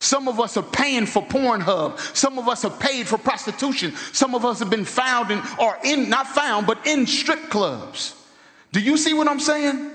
Some 0.00 0.28
of 0.28 0.40
us 0.40 0.56
are 0.56 0.62
paying 0.62 1.06
for 1.06 1.22
Pornhub. 1.22 1.98
Some 2.16 2.38
of 2.38 2.48
us 2.48 2.64
are 2.64 2.70
paid 2.70 3.06
for 3.06 3.18
prostitution. 3.18 3.94
Some 4.12 4.34
of 4.34 4.44
us 4.44 4.58
have 4.58 4.70
been 4.70 4.84
found 4.84 5.30
in, 5.30 5.40
or 5.58 5.78
in, 5.82 6.08
not 6.08 6.26
found, 6.26 6.66
but 6.66 6.86
in 6.86 7.06
strip 7.06 7.50
clubs. 7.50 8.14
Do 8.72 8.80
you 8.80 8.96
see 8.96 9.14
what 9.14 9.28
I'm 9.28 9.40
saying? 9.40 9.93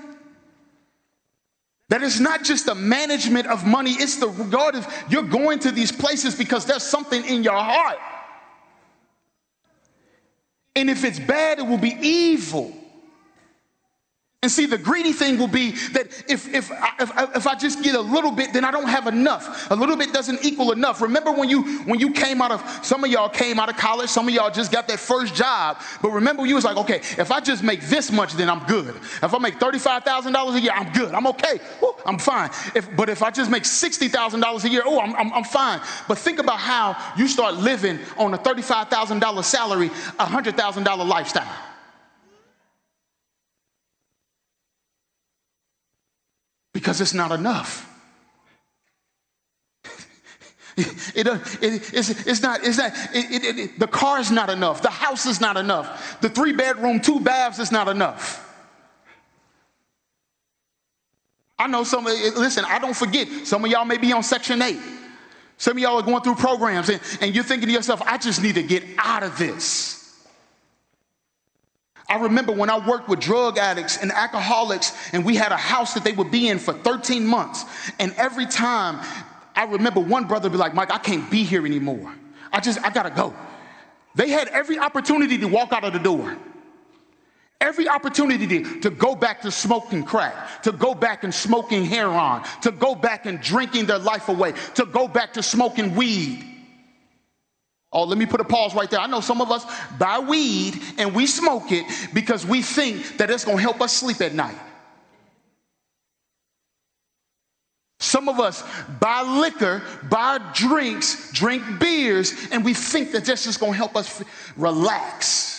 That 1.90 2.04
it's 2.04 2.20
not 2.20 2.44
just 2.44 2.66
the 2.66 2.74
management 2.76 3.48
of 3.48 3.66
money, 3.66 3.90
it's 3.90 4.16
the 4.16 4.28
regard 4.28 4.76
of 4.76 4.86
you're 5.08 5.24
going 5.24 5.58
to 5.58 5.72
these 5.72 5.90
places 5.90 6.36
because 6.36 6.64
there's 6.64 6.84
something 6.84 7.24
in 7.24 7.42
your 7.42 7.56
heart. 7.56 7.98
And 10.76 10.88
if 10.88 11.02
it's 11.02 11.18
bad, 11.18 11.58
it 11.58 11.66
will 11.66 11.78
be 11.78 11.96
evil. 12.00 12.72
And 14.42 14.50
see, 14.50 14.64
the 14.64 14.78
greedy 14.78 15.12
thing 15.12 15.36
will 15.36 15.48
be 15.48 15.72
that 15.92 16.06
if, 16.26 16.48
if, 16.54 16.70
if, 16.98 17.10
if 17.36 17.46
I 17.46 17.54
just 17.56 17.82
get 17.82 17.94
a 17.94 18.00
little 18.00 18.30
bit, 18.30 18.54
then 18.54 18.64
I 18.64 18.70
don't 18.70 18.88
have 18.88 19.06
enough. 19.06 19.70
A 19.70 19.74
little 19.74 19.96
bit 19.96 20.14
doesn't 20.14 20.42
equal 20.42 20.72
enough. 20.72 21.02
Remember 21.02 21.30
when 21.30 21.50
you 21.50 21.80
when 21.80 22.00
you 22.00 22.10
came 22.10 22.40
out 22.40 22.50
of 22.50 22.62
some 22.82 23.04
of 23.04 23.10
y'all 23.10 23.28
came 23.28 23.60
out 23.60 23.68
of 23.68 23.76
college, 23.76 24.08
some 24.08 24.26
of 24.26 24.32
y'all 24.32 24.50
just 24.50 24.72
got 24.72 24.88
that 24.88 24.98
first 24.98 25.34
job. 25.34 25.82
But 26.00 26.12
remember, 26.12 26.46
you 26.46 26.54
was 26.54 26.64
like, 26.64 26.78
okay, 26.78 27.02
if 27.18 27.30
I 27.30 27.40
just 27.40 27.62
make 27.62 27.82
this 27.82 28.10
much, 28.10 28.32
then 28.32 28.48
I'm 28.48 28.66
good. 28.66 28.96
If 28.96 29.34
I 29.34 29.38
make 29.38 29.60
thirty-five 29.60 30.04
thousand 30.04 30.32
dollars 30.32 30.54
a 30.54 30.60
year, 30.60 30.72
I'm 30.74 30.90
good. 30.94 31.12
I'm 31.12 31.26
okay. 31.26 31.60
Ooh, 31.82 31.94
I'm 32.06 32.18
fine. 32.18 32.48
If, 32.74 32.88
but 32.96 33.10
if 33.10 33.22
I 33.22 33.30
just 33.30 33.50
make 33.50 33.66
sixty 33.66 34.08
thousand 34.08 34.40
dollars 34.40 34.64
a 34.64 34.70
year, 34.70 34.84
oh, 34.86 35.00
I'm, 35.00 35.14
I'm, 35.16 35.34
I'm 35.34 35.44
fine. 35.44 35.82
But 36.08 36.16
think 36.16 36.38
about 36.38 36.60
how 36.60 36.96
you 37.14 37.28
start 37.28 37.56
living 37.56 37.98
on 38.16 38.32
a 38.32 38.38
thirty-five 38.38 38.88
thousand 38.88 39.18
dollar 39.18 39.42
salary, 39.42 39.90
a 40.18 40.24
hundred 40.24 40.56
thousand 40.56 40.84
dollar 40.84 41.04
lifestyle. 41.04 41.69
Because 46.80 47.00
it's 47.00 47.14
not 47.14 47.30
enough. 47.30 47.86
It, 51.14 51.26
it, 51.26 51.92
it's, 51.92 52.08
it's 52.26 52.40
not, 52.40 52.60
it's 52.64 52.78
not 52.78 52.92
it, 53.12 53.78
the 53.78 53.86
car 53.86 54.18
is 54.18 54.30
not 54.30 54.48
enough. 54.48 54.80
The 54.80 54.88
house 54.88 55.26
is 55.26 55.38
not 55.38 55.58
enough. 55.58 56.18
The 56.22 56.30
three 56.30 56.52
bedroom, 56.52 57.00
two 57.00 57.20
baths 57.20 57.58
is 57.58 57.70
not 57.70 57.88
enough. 57.88 58.46
I 61.58 61.66
know 61.66 61.84
some, 61.84 62.06
eh, 62.06 62.12
eh, 62.12 62.30
listen, 62.36 62.64
I 62.66 62.78
don't 62.78 62.96
forget, 62.96 63.28
some 63.46 63.62
of 63.62 63.70
y'all 63.70 63.84
may 63.84 63.98
be 63.98 64.12
on 64.14 64.22
Section 64.22 64.62
8. 64.62 64.78
Some 65.58 65.76
of 65.76 65.82
y'all 65.82 65.98
are 65.98 66.02
going 66.02 66.22
through 66.22 66.36
programs 66.36 66.88
and, 66.88 67.00
and 67.20 67.34
you're 67.34 67.44
thinking 67.44 67.68
to 67.68 67.74
yourself, 67.74 68.00
I 68.06 68.16
just 68.16 68.42
need 68.42 68.54
to 68.54 68.62
get 68.62 68.82
out 68.96 69.22
of 69.22 69.36
this. 69.36 69.99
I 72.10 72.16
remember 72.16 72.50
when 72.50 72.68
I 72.68 72.84
worked 72.84 73.08
with 73.08 73.20
drug 73.20 73.56
addicts 73.56 73.96
and 73.96 74.10
alcoholics, 74.10 74.92
and 75.12 75.24
we 75.24 75.36
had 75.36 75.52
a 75.52 75.56
house 75.56 75.94
that 75.94 76.02
they 76.02 76.10
would 76.10 76.32
be 76.32 76.48
in 76.48 76.58
for 76.58 76.72
13 76.72 77.24
months. 77.24 77.64
And 78.00 78.12
every 78.16 78.46
time 78.46 78.98
I 79.54 79.62
remember 79.64 80.00
one 80.00 80.24
brother 80.24 80.50
be 80.50 80.56
like, 80.56 80.74
Mike, 80.74 80.90
I 80.92 80.98
can't 80.98 81.30
be 81.30 81.44
here 81.44 81.64
anymore. 81.64 82.12
I 82.52 82.58
just, 82.58 82.84
I 82.84 82.90
gotta 82.90 83.10
go. 83.10 83.32
They 84.16 84.28
had 84.28 84.48
every 84.48 84.76
opportunity 84.76 85.38
to 85.38 85.46
walk 85.46 85.72
out 85.72 85.84
of 85.84 85.92
the 85.92 86.00
door. 86.00 86.36
Every 87.60 87.88
opportunity 87.88 88.46
to, 88.48 88.80
to 88.80 88.90
go 88.90 89.14
back 89.14 89.42
to 89.42 89.52
smoking 89.52 90.02
crack, 90.02 90.62
to 90.62 90.72
go 90.72 90.94
back 90.94 91.22
and 91.22 91.32
smoking 91.32 91.84
heroin, 91.84 92.42
to 92.62 92.72
go 92.72 92.96
back 92.96 93.26
and 93.26 93.40
drinking 93.40 93.86
their 93.86 93.98
life 93.98 94.28
away, 94.28 94.54
to 94.74 94.84
go 94.84 95.06
back 95.06 95.34
to 95.34 95.44
smoking 95.44 95.94
weed. 95.94 96.49
Oh, 97.92 98.04
let 98.04 98.18
me 98.18 98.26
put 98.26 98.40
a 98.40 98.44
pause 98.44 98.74
right 98.74 98.88
there. 98.88 99.00
I 99.00 99.06
know 99.06 99.20
some 99.20 99.40
of 99.40 99.50
us 99.50 99.64
buy 99.98 100.20
weed 100.20 100.80
and 100.96 101.14
we 101.14 101.26
smoke 101.26 101.72
it 101.72 101.84
because 102.14 102.46
we 102.46 102.62
think 102.62 103.18
that 103.18 103.30
it's 103.30 103.44
going 103.44 103.56
to 103.56 103.62
help 103.62 103.80
us 103.80 103.92
sleep 103.96 104.20
at 104.20 104.32
night. 104.32 104.58
Some 107.98 108.28
of 108.28 108.40
us 108.40 108.62
buy 109.00 109.22
liquor, 109.22 109.82
buy 110.08 110.38
drinks, 110.54 111.32
drink 111.32 111.62
beers, 111.80 112.32
and 112.50 112.64
we 112.64 112.74
think 112.74 113.12
that 113.12 113.24
that's 113.24 113.44
just 113.44 113.60
going 113.60 113.72
to 113.72 113.76
help 113.76 113.96
us 113.96 114.22
relax. 114.56 115.50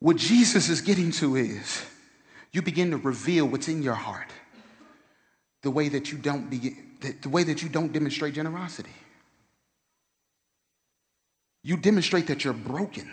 What 0.00 0.16
Jesus 0.16 0.68
is 0.68 0.80
getting 0.80 1.12
to 1.12 1.36
is 1.36 1.84
you 2.52 2.60
begin 2.60 2.90
to 2.90 2.96
reveal 2.96 3.46
what's 3.46 3.68
in 3.68 3.82
your 3.82 3.94
heart 3.94 4.28
the 5.62 5.70
way 5.70 5.88
that 5.88 6.10
you 6.10 6.18
don't 6.18 6.48
begin, 6.48 6.76
the 7.22 7.28
way 7.28 7.44
that 7.44 7.62
you 7.62 7.68
don't 7.68 7.92
demonstrate 7.92 8.34
generosity. 8.34 8.90
You 11.62 11.76
demonstrate 11.76 12.26
that 12.28 12.44
you're 12.44 12.54
broken 12.54 13.10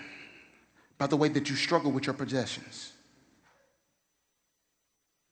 by 0.98 1.08
the 1.08 1.18
way 1.18 1.28
that 1.30 1.50
you 1.50 1.56
struggle 1.56 1.92
with 1.92 2.06
your 2.06 2.14
possessions. 2.14 2.94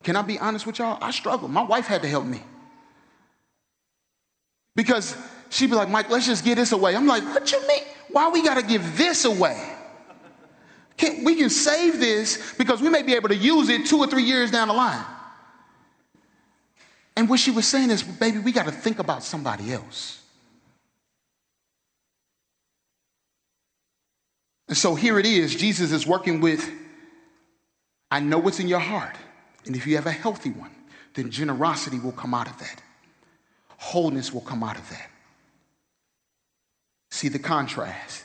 Can 0.04 0.16
I 0.16 0.22
be 0.22 0.38
honest 0.38 0.68
with 0.68 0.80
y'all? 0.80 0.98
I 1.02 1.12
struggle. 1.12 1.48
My 1.48 1.64
wife 1.64 1.88
had 1.88 2.02
to 2.02 2.08
help 2.08 2.26
me. 2.26 2.42
Because 4.76 5.16
she'd 5.50 5.70
be 5.70 5.76
like, 5.76 5.90
Mike, 5.90 6.10
let's 6.10 6.26
just 6.26 6.44
give 6.44 6.58
this 6.58 6.74
away. 6.74 6.96
I'm 6.96 7.08
like, 7.08 7.24
what 7.24 7.52
you 7.52 7.66
mean? 7.68 7.84
Why 8.12 8.30
we 8.30 8.44
gotta 8.44 8.62
give 8.62 8.98
this 8.98 9.26
away? 9.26 9.72
Can, 10.98 11.24
we 11.24 11.36
can 11.36 11.50
save 11.50 12.00
this 12.00 12.54
because 12.58 12.82
we 12.82 12.90
may 12.90 13.02
be 13.02 13.16
able 13.16 13.30
to 13.30 13.36
use 13.36 13.70
it 13.70 13.86
two 13.86 13.98
or 13.98 14.08
three 14.08 14.24
years 14.24 14.52
down 14.52 14.68
the 14.68 14.74
line. 14.74 15.04
And 17.16 17.30
what 17.30 17.40
she 17.40 17.52
was 17.52 17.66
saying 17.68 17.92
is, 17.92 18.04
baby, 18.04 18.40
we 18.40 18.52
got 18.52 18.66
to 18.66 18.72
think 18.72 19.00
about 19.00 19.24
somebody 19.24 19.72
else. 19.72 20.22
And 24.68 24.78
so 24.78 24.96
here 24.96 25.20
it 25.20 25.26
is 25.26 25.56
Jesus 25.56 25.92
is 25.92 26.08
working 26.08 26.42
with, 26.42 26.70
I 28.12 28.20
know 28.20 28.40
what's 28.40 28.60
in 28.60 28.68
your 28.68 28.80
heart. 28.80 29.16
And 29.66 29.76
if 29.76 29.88
you 29.88 29.96
have 29.96 30.06
a 30.06 30.12
healthy 30.12 30.52
one, 30.52 30.72
then 31.14 31.32
generosity 31.32 32.00
will 32.00 32.12
come 32.12 32.34
out 32.34 32.50
of 32.50 32.58
that. 32.60 32.82
Wholeness 33.78 34.34
will 34.34 34.42
come 34.42 34.64
out 34.64 34.78
of 34.78 34.90
that. 34.90 35.10
See 37.12 37.30
the 37.30 37.40
contrast. 37.40 38.24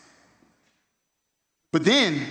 But 1.72 1.84
then, 1.84 2.26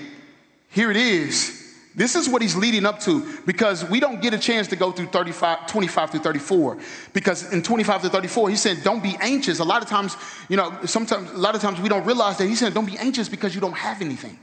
here 0.70 0.92
it 0.92 0.98
is. 0.98 1.69
This 2.00 2.16
is 2.16 2.30
what 2.30 2.42
he's 2.42 2.56
leading 2.56 2.86
up 2.86 3.02
to 3.02 3.28
because 3.46 3.84
we 3.84 4.00
don't 4.00 4.22
get 4.22 4.34
a 4.34 4.38
chance 4.38 4.70
to 4.70 4.78
go 4.78 4.90
through 4.94 5.08
35, 5.08 5.68
25 5.68 6.12
through 6.12 6.22
34. 6.22 6.78
Because 7.12 7.52
in 7.52 7.62
25 7.62 8.04
to 8.04 8.10
34, 8.10 8.50
he 8.50 8.56
said, 8.56 8.84
Don't 8.86 9.04
be 9.04 9.18
anxious. 9.20 9.60
A 9.60 9.66
lot 9.66 9.82
of 9.82 9.90
times, 9.90 10.16
you 10.48 10.56
know, 10.56 10.80
sometimes, 10.86 11.30
a 11.32 11.38
lot 11.38 11.56
of 11.56 11.62
times 11.62 11.82
we 11.82 11.90
don't 11.90 12.06
realize 12.06 12.38
that. 12.38 12.48
He 12.48 12.56
said, 12.56 12.74
Don't 12.74 12.86
be 12.86 12.98
anxious 12.98 13.28
because 13.28 13.54
you 13.54 13.60
don't 13.60 13.76
have 13.76 14.02
anything. 14.02 14.40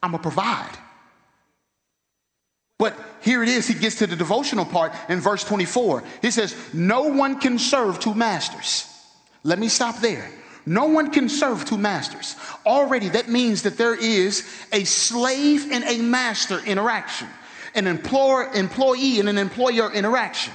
I'm 0.00 0.12
going 0.12 0.22
to 0.22 0.22
provide. 0.22 0.70
But 2.78 2.96
here 3.22 3.42
it 3.42 3.48
is, 3.48 3.66
he 3.66 3.74
gets 3.74 3.96
to 3.96 4.06
the 4.06 4.14
devotional 4.14 4.64
part 4.64 4.92
in 5.08 5.18
verse 5.18 5.42
24. 5.42 6.04
He 6.22 6.30
says, 6.30 6.54
No 6.72 7.02
one 7.02 7.40
can 7.40 7.58
serve 7.58 7.98
two 7.98 8.14
masters. 8.14 8.86
Let 9.42 9.58
me 9.58 9.68
stop 9.68 9.98
there. 9.98 10.30
No 10.68 10.84
one 10.84 11.10
can 11.10 11.30
serve 11.30 11.64
two 11.64 11.78
masters. 11.78 12.36
Already, 12.66 13.08
that 13.10 13.28
means 13.28 13.62
that 13.62 13.78
there 13.78 13.94
is 13.94 14.46
a 14.70 14.84
slave 14.84 15.72
and 15.72 15.82
a 15.84 16.02
master 16.02 16.60
interaction, 16.66 17.26
an 17.74 17.86
employer, 17.86 18.52
employee 18.52 19.18
and 19.18 19.30
an 19.30 19.38
employer 19.38 19.90
interaction. 19.90 20.52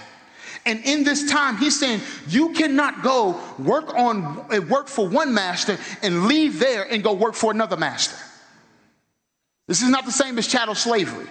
And 0.68 0.80
in 0.86 1.04
this 1.04 1.30
time, 1.32 1.58
he's 1.58 1.80
saying 1.80 2.02
you 2.28 2.54
cannot 2.54 3.02
go 3.02 3.42
work 3.58 3.94
on 3.96 4.46
uh, 4.54 4.62
work 4.62 4.88
for 4.88 5.08
one 5.08 5.34
master 5.34 5.80
and 6.04 6.28
leave 6.28 6.60
there 6.60 6.84
and 6.84 7.04
go 7.04 7.14
work 7.14 7.34
for 7.34 7.52
another 7.52 7.76
master. 7.76 8.16
This 9.68 9.82
is 9.82 9.90
not 9.90 10.06
the 10.06 10.12
same 10.12 10.38
as 10.38 10.48
chattel 10.48 10.76
slavery. 10.76 11.28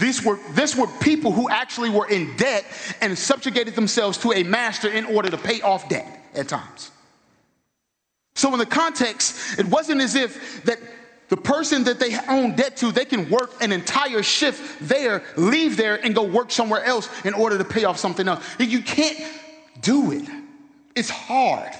These 0.00 0.24
were, 0.24 0.38
this 0.52 0.74
were 0.74 0.86
people 1.00 1.30
who 1.30 1.50
actually 1.50 1.90
were 1.90 2.08
in 2.08 2.34
debt 2.36 2.64
and 3.02 3.16
subjugated 3.16 3.74
themselves 3.74 4.16
to 4.18 4.32
a 4.32 4.42
master 4.42 4.88
in 4.88 5.04
order 5.04 5.28
to 5.28 5.36
pay 5.36 5.60
off 5.60 5.90
debt 5.90 6.24
at 6.34 6.48
times. 6.48 6.90
So 8.34 8.50
in 8.54 8.58
the 8.58 8.64
context, 8.64 9.58
it 9.58 9.66
wasn't 9.66 10.00
as 10.00 10.14
if 10.14 10.64
that 10.64 10.78
the 11.28 11.36
person 11.36 11.84
that 11.84 12.00
they 12.00 12.18
own 12.28 12.56
debt 12.56 12.78
to, 12.78 12.90
they 12.90 13.04
can 13.04 13.28
work 13.28 13.62
an 13.62 13.72
entire 13.72 14.22
shift 14.22 14.80
there, 14.80 15.22
leave 15.36 15.76
there, 15.76 16.02
and 16.02 16.14
go 16.14 16.22
work 16.22 16.50
somewhere 16.50 16.82
else 16.82 17.08
in 17.26 17.34
order 17.34 17.58
to 17.58 17.64
pay 17.64 17.84
off 17.84 17.98
something 17.98 18.26
else. 18.26 18.42
You 18.58 18.80
can't 18.80 19.18
do 19.82 20.12
it. 20.12 20.26
It's 20.96 21.10
hard. 21.10 21.72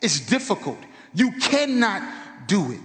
It's 0.00 0.20
difficult. 0.20 0.78
You 1.14 1.32
cannot 1.32 2.02
do 2.46 2.70
it. 2.70 2.80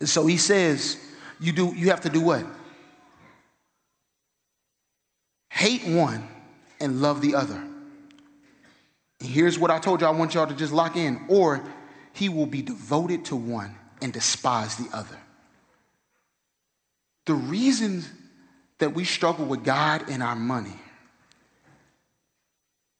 And 0.00 0.08
so 0.08 0.26
he 0.26 0.36
says, 0.36 0.96
you 1.40 1.52
do 1.52 1.72
you 1.74 1.90
have 1.90 2.02
to 2.02 2.08
do 2.08 2.20
what? 2.20 2.44
Hate 5.50 5.86
one 5.86 6.26
and 6.80 7.00
love 7.00 7.20
the 7.20 7.34
other. 7.34 7.62
And 9.20 9.28
here's 9.28 9.58
what 9.58 9.70
I 9.70 9.78
told 9.78 10.00
you 10.00 10.06
I 10.06 10.10
want 10.10 10.34
y'all 10.34 10.46
to 10.46 10.54
just 10.54 10.72
lock 10.72 10.96
in. 10.96 11.24
Or 11.28 11.62
he 12.12 12.28
will 12.28 12.46
be 12.46 12.62
devoted 12.62 13.24
to 13.26 13.36
one 13.36 13.74
and 14.02 14.12
despise 14.12 14.76
the 14.76 14.94
other. 14.96 15.18
The 17.26 17.34
reason 17.34 18.04
that 18.78 18.94
we 18.94 19.04
struggle 19.04 19.46
with 19.46 19.64
God 19.64 20.08
and 20.10 20.22
our 20.22 20.36
money 20.36 20.78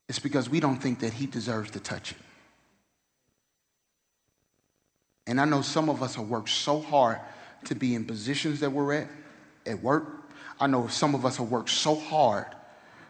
is 0.08 0.18
because 0.18 0.48
we 0.48 0.60
don't 0.60 0.78
think 0.78 1.00
that 1.00 1.12
he 1.12 1.26
deserves 1.26 1.70
to 1.72 1.80
touch 1.80 2.12
it. 2.12 2.18
And 5.26 5.40
I 5.40 5.44
know 5.44 5.62
some 5.62 5.88
of 5.88 6.02
us 6.02 6.16
have 6.16 6.28
worked 6.28 6.50
so 6.50 6.80
hard 6.80 7.20
to 7.64 7.74
be 7.74 7.94
in 7.94 8.04
positions 8.04 8.60
that 8.60 8.70
we're 8.70 8.92
at 8.92 9.08
at 9.66 9.82
work. 9.82 10.30
I 10.60 10.66
know 10.66 10.86
some 10.86 11.14
of 11.14 11.24
us 11.24 11.36
have 11.38 11.50
worked 11.50 11.70
so 11.70 11.94
hard 11.94 12.46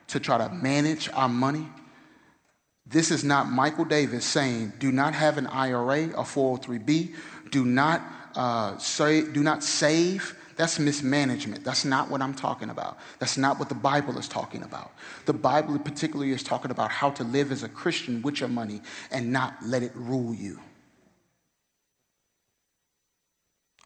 to 0.09 0.21
try 0.21 0.39
to 0.39 0.53
manage 0.53 1.09
our 1.13 1.29
money. 1.29 1.67
This 2.87 3.11
is 3.11 3.25
not 3.25 3.51
Michael 3.51 3.85
Davis 3.85 4.25
saying, 4.25 4.75
do 4.79 4.93
not 4.93 5.15
have 5.15 5.39
an 5.39 5.47
IRA, 5.47 6.05
a 6.11 6.23
403B, 6.23 7.15
do 7.51 7.65
not, 7.65 8.03
uh, 8.35 8.77
say, 8.79 9.23
do 9.23 9.43
not 9.43 9.63
save. 9.63 10.37
That's 10.57 10.79
mismanagement. 10.79 11.65
That's 11.65 11.85
not 11.85 12.11
what 12.11 12.23
I'm 12.23 12.35
talking 12.35 12.71
about. 12.71 12.99
That's 13.19 13.37
not 13.37 13.59
what 13.59 13.69
the 13.69 13.75
Bible 13.75 14.19
is 14.19 14.29
talking 14.29 14.63
about. 14.63 14.93
The 15.25 15.33
Bible, 15.33 15.79
particularly, 15.79 16.33
is 16.33 16.43
talking 16.43 16.71
about 16.71 16.91
how 16.91 17.11
to 17.11 17.25
live 17.25 17.51
as 17.51 17.63
a 17.63 17.69
Christian 17.69 18.23
with 18.23 18.41
your 18.41 18.49
money 18.49 18.81
and 19.11 19.33
not 19.33 19.57
let 19.65 19.83
it 19.83 19.93
rule 19.95 20.35
you. 20.35 20.61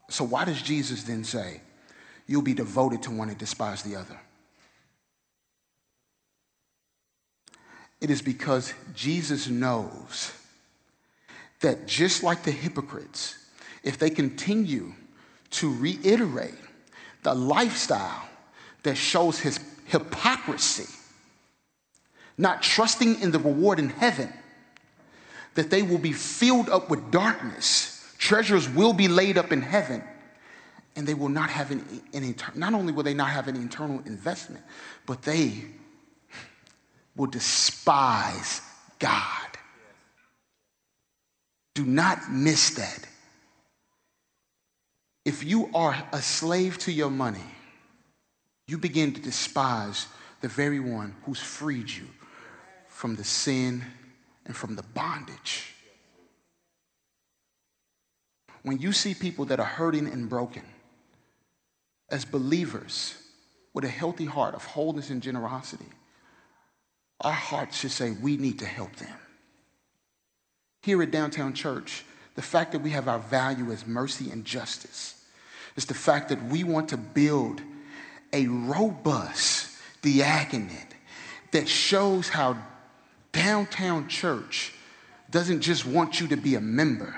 So, 0.09 0.23
why 0.23 0.45
does 0.45 0.61
Jesus 0.61 1.03
then 1.03 1.23
say, 1.23 1.61
You'll 2.27 2.43
be 2.43 2.53
devoted 2.53 3.01
to 3.03 3.11
one 3.11 3.29
and 3.29 3.37
despise 3.37 3.81
the 3.81 3.95
other? 3.95 4.19
It 7.99 8.11
is 8.11 8.21
because 8.21 8.73
Jesus 8.93 9.47
knows 9.47 10.31
that 11.61 11.87
just 11.87 12.23
like 12.23 12.43
the 12.43 12.51
hypocrites, 12.51 13.35
if 13.83 13.97
they 13.97 14.11
continue 14.11 14.93
to 15.49 15.73
reiterate 15.73 16.53
the 17.23 17.33
lifestyle 17.33 18.29
that 18.83 18.95
shows 18.95 19.39
his 19.39 19.59
hypocrisy, 19.85 20.87
not 22.37 22.61
trusting 22.61 23.19
in 23.21 23.31
the 23.31 23.39
reward 23.39 23.79
in 23.79 23.89
heaven, 23.89 24.31
that 25.55 25.71
they 25.71 25.81
will 25.81 25.97
be 25.97 26.13
filled 26.13 26.69
up 26.69 26.91
with 26.91 27.11
darkness 27.11 27.88
Treasures 28.19 28.69
will 28.69 28.91
be 28.91 29.07
laid 29.07 29.37
up 29.37 29.53
in 29.53 29.61
heaven, 29.61 30.03
and 30.95 31.07
they 31.07 31.13
will 31.13 31.29
not 31.29 31.49
have 31.49 31.71
any, 31.71 31.81
any 32.13 32.35
not 32.53 32.73
only 32.73 32.91
will 32.91 33.03
they 33.03 33.13
not 33.13 33.29
have 33.29 33.47
any 33.47 33.59
internal 33.59 33.99
investment, 34.05 34.63
but 35.05 35.21
they 35.21 35.63
will 37.15 37.27
despise 37.27 38.61
God. 38.99 39.47
Do 41.73 41.85
not 41.85 42.29
miss 42.29 42.71
that. 42.71 43.07
If 45.23 45.45
you 45.45 45.69
are 45.73 45.95
a 46.11 46.21
slave 46.21 46.77
to 46.79 46.91
your 46.91 47.09
money, 47.09 47.39
you 48.67 48.77
begin 48.77 49.13
to 49.13 49.21
despise 49.21 50.07
the 50.41 50.49
very 50.49 50.81
one 50.81 51.15
who's 51.23 51.39
freed 51.39 51.89
you 51.89 52.07
from 52.89 53.15
the 53.15 53.23
sin 53.23 53.83
and 54.45 54.55
from 54.55 54.75
the 54.75 54.83
bondage 54.83 55.73
when 58.63 58.79
you 58.79 58.91
see 58.91 59.13
people 59.13 59.45
that 59.45 59.59
are 59.59 59.65
hurting 59.65 60.07
and 60.07 60.29
broken, 60.29 60.63
as 62.09 62.25
believers 62.25 63.15
with 63.73 63.83
a 63.83 63.89
healthy 63.89 64.25
heart 64.25 64.55
of 64.55 64.65
wholeness 64.65 65.09
and 65.09 65.21
generosity, 65.21 65.85
our 67.21 67.31
hearts 67.31 67.77
should 67.77 67.91
say, 67.91 68.11
we 68.11 68.37
need 68.37 68.59
to 68.59 68.65
help 68.65 68.95
them. 68.95 69.13
Here 70.81 71.01
at 71.01 71.11
Downtown 71.11 71.53
Church, 71.53 72.03
the 72.35 72.41
fact 72.41 72.71
that 72.71 72.79
we 72.79 72.91
have 72.91 73.07
our 73.07 73.19
value 73.19 73.71
as 73.71 73.85
mercy 73.85 74.31
and 74.31 74.45
justice 74.45 75.23
is 75.75 75.85
the 75.85 75.93
fact 75.93 76.29
that 76.29 76.43
we 76.45 76.63
want 76.63 76.89
to 76.89 76.97
build 76.97 77.61
a 78.31 78.47
robust 78.47 79.77
diaconate 80.01 80.95
that 81.51 81.67
shows 81.67 82.29
how 82.29 82.57
Downtown 83.31 84.07
Church 84.07 84.73
doesn't 85.29 85.61
just 85.61 85.85
want 85.85 86.19
you 86.19 86.27
to 86.27 86.37
be 86.37 86.55
a 86.55 86.61
member 86.61 87.15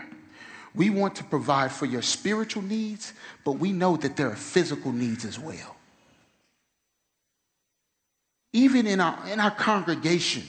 we 0.73 0.89
want 0.89 1.15
to 1.15 1.23
provide 1.23 1.71
for 1.71 1.85
your 1.85 2.01
spiritual 2.01 2.63
needs, 2.63 3.13
but 3.43 3.53
we 3.53 3.71
know 3.71 3.97
that 3.97 4.15
there 4.15 4.29
are 4.29 4.35
physical 4.35 4.91
needs 4.91 5.25
as 5.25 5.37
well. 5.37 5.75
Even 8.53 8.87
in 8.87 8.99
our, 8.99 9.27
in 9.27 9.39
our 9.39 9.51
congregation, 9.51 10.43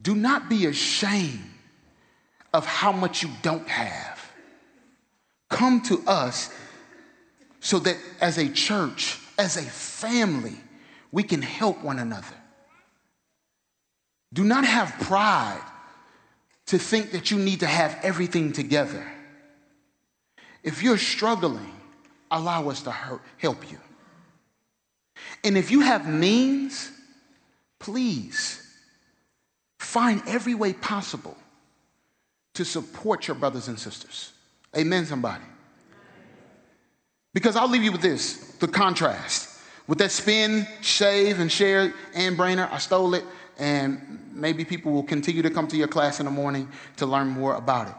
do 0.00 0.14
not 0.14 0.48
be 0.48 0.66
ashamed 0.66 1.40
of 2.52 2.66
how 2.66 2.92
much 2.92 3.22
you 3.22 3.30
don't 3.42 3.68
have. 3.68 4.20
Come 5.48 5.80
to 5.82 6.02
us 6.06 6.52
so 7.60 7.78
that 7.80 7.96
as 8.20 8.38
a 8.38 8.48
church, 8.48 9.18
as 9.38 9.56
a 9.56 9.62
family, 9.62 10.56
we 11.12 11.22
can 11.22 11.42
help 11.42 11.82
one 11.82 11.98
another. 11.98 12.36
Do 14.32 14.44
not 14.44 14.64
have 14.64 14.88
pride 15.00 15.62
to 16.72 16.78
think 16.78 17.10
that 17.10 17.30
you 17.30 17.36
need 17.36 17.60
to 17.60 17.66
have 17.66 17.98
everything 18.02 18.50
together. 18.50 19.06
If 20.62 20.82
you're 20.82 20.96
struggling, 20.96 21.70
allow 22.30 22.70
us 22.70 22.80
to 22.84 22.90
help 22.90 23.70
you. 23.70 23.78
And 25.44 25.58
if 25.58 25.70
you 25.70 25.80
have 25.80 26.08
means, 26.08 26.90
please 27.78 28.66
find 29.78 30.22
every 30.26 30.54
way 30.54 30.72
possible 30.72 31.36
to 32.54 32.64
support 32.64 33.28
your 33.28 33.34
brothers 33.34 33.68
and 33.68 33.78
sisters. 33.78 34.32
Amen, 34.74 35.04
somebody. 35.04 35.44
Because 37.34 37.54
I'll 37.54 37.68
leave 37.68 37.84
you 37.84 37.92
with 37.92 38.00
this 38.00 38.56
the 38.60 38.68
contrast. 38.68 39.50
With 39.88 39.98
that 39.98 40.10
spin, 40.10 40.66
shave, 40.80 41.38
and 41.38 41.52
share, 41.52 41.92
and 42.14 42.38
brainer, 42.38 42.72
I 42.72 42.78
stole 42.78 43.12
it 43.12 43.24
and 43.58 44.30
maybe 44.32 44.64
people 44.64 44.92
will 44.92 45.02
continue 45.02 45.42
to 45.42 45.50
come 45.50 45.66
to 45.68 45.76
your 45.76 45.88
class 45.88 46.20
in 46.20 46.26
the 46.26 46.32
morning 46.32 46.68
to 46.96 47.06
learn 47.06 47.28
more 47.28 47.54
about 47.54 47.88
it. 47.88 47.94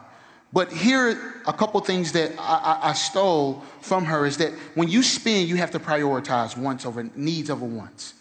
But 0.52 0.72
here, 0.72 1.00
are 1.00 1.34
a 1.46 1.52
couple 1.52 1.80
things 1.80 2.12
that 2.12 2.32
I, 2.38 2.78
I, 2.82 2.90
I, 2.90 2.92
stole 2.92 3.64
from 3.80 4.04
her 4.04 4.24
is 4.24 4.36
that 4.36 4.52
when 4.76 4.86
you 4.86 5.02
spend, 5.02 5.48
you 5.48 5.56
have 5.56 5.72
to 5.72 5.80
prioritize 5.80 6.56
wants 6.56 6.86
over 6.86 7.02
needs 7.16 7.50
over 7.50 7.64
wants. 7.64 8.14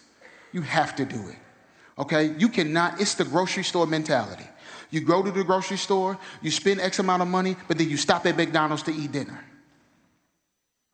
You 0.52 0.62
have 0.62 0.96
to 0.96 1.06
do 1.06 1.28
it. 1.28 1.38
Okay? 2.00 2.34
You 2.39 2.50
cannot, 2.50 3.00
it's 3.00 3.13
the 3.13 3.26
grocery 3.26 3.63
store 3.63 3.86
mentality. 3.86 4.46
You 4.89 5.02
go 5.02 5.22
to 5.22 5.30
the 5.30 5.43
grocery 5.43 5.78
store, 5.78 6.17
you 6.41 6.50
spend 6.50 6.82
X 6.82 6.98
amount 6.98 7.22
of 7.22 7.28
money, 7.28 7.56
but 7.67 7.78
then 7.78 7.88
you 7.88 7.98
stop 7.98 8.26
at 8.26 8.36
McDonald's 8.36 8.84
to 8.84 8.93
eat 8.93 9.12
dinner. 9.12 9.43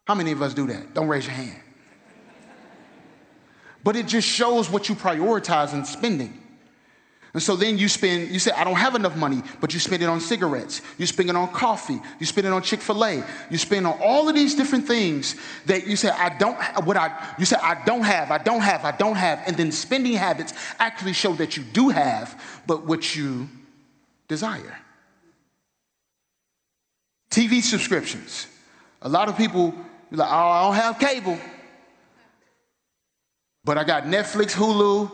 How 0.07 0.15
many 0.15 0.31
of 0.31 0.41
us 0.41 0.53
do 0.53 0.67
that? 0.67 0.93
Don't 0.93 1.07
raise 1.07 1.25
your 1.25 1.35
hand. 1.35 1.61
But 3.83 3.95
it 3.95 4.07
just 4.07 4.27
shows 4.27 4.69
what 4.69 4.89
you 4.89 4.95
prioritize 4.95 5.73
in 5.73 5.85
spending. 5.85 6.39
And 7.33 7.43
so 7.43 7.55
then 7.55 7.77
you 7.77 7.87
spend, 7.87 8.31
you 8.31 8.39
say, 8.39 8.51
I 8.51 8.63
don't 8.63 8.75
have 8.75 8.95
enough 8.95 9.15
money, 9.15 9.43
but 9.61 9.71
you 9.71 9.79
spend 9.79 10.01
it 10.01 10.07
on 10.07 10.19
cigarettes, 10.19 10.81
you 10.97 11.05
spend 11.05 11.29
it 11.29 11.35
on 11.35 11.51
coffee, 11.51 11.99
you 12.19 12.25
spend 12.25 12.47
it 12.47 12.53
on 12.53 12.63
Chick 12.63 12.81
fil 12.81 13.05
A, 13.05 13.23
you 13.51 13.57
spend 13.59 13.85
on 13.85 13.99
all 14.01 14.27
of 14.27 14.33
these 14.33 14.55
different 14.55 14.87
things 14.87 15.35
that 15.67 15.85
you 15.85 15.95
say, 15.95 16.09
I 16.09 16.35
don't, 16.37 16.57
what 16.85 16.97
I, 16.97 17.35
you 17.37 17.45
say, 17.45 17.57
I 17.61 17.83
don't 17.85 18.01
have, 18.01 18.31
I 18.31 18.39
don't 18.39 18.61
have, 18.61 18.83
I 18.83 18.91
don't 18.91 19.15
have. 19.15 19.43
And 19.45 19.55
then 19.55 19.71
spending 19.71 20.13
habits 20.13 20.53
actually 20.79 21.13
show 21.13 21.33
that 21.33 21.55
you 21.55 21.61
do 21.61 21.89
have, 21.89 22.61
but 22.65 22.87
what 22.87 23.15
you 23.15 23.47
desire. 24.27 24.77
TV 27.29 27.61
subscriptions. 27.61 28.47
A 29.03 29.09
lot 29.09 29.29
of 29.29 29.37
people, 29.37 29.75
like, 30.09 30.27
oh, 30.27 30.35
I 30.35 30.63
don't 30.63 30.75
have 30.75 30.99
cable, 30.99 31.37
but 33.69 33.77
I 33.77 33.83
got 33.83 34.05
Netflix, 34.05 34.55
Hulu, 34.55 35.11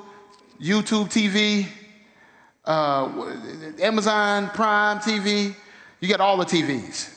YouTube 0.61 1.09
TV, 1.11 1.67
uh, 2.63 3.83
Amazon 3.83 4.49
Prime 4.51 4.99
TV, 4.99 5.53
you 5.99 6.07
got 6.07 6.21
all 6.21 6.37
the 6.37 6.45
TVs. 6.45 7.13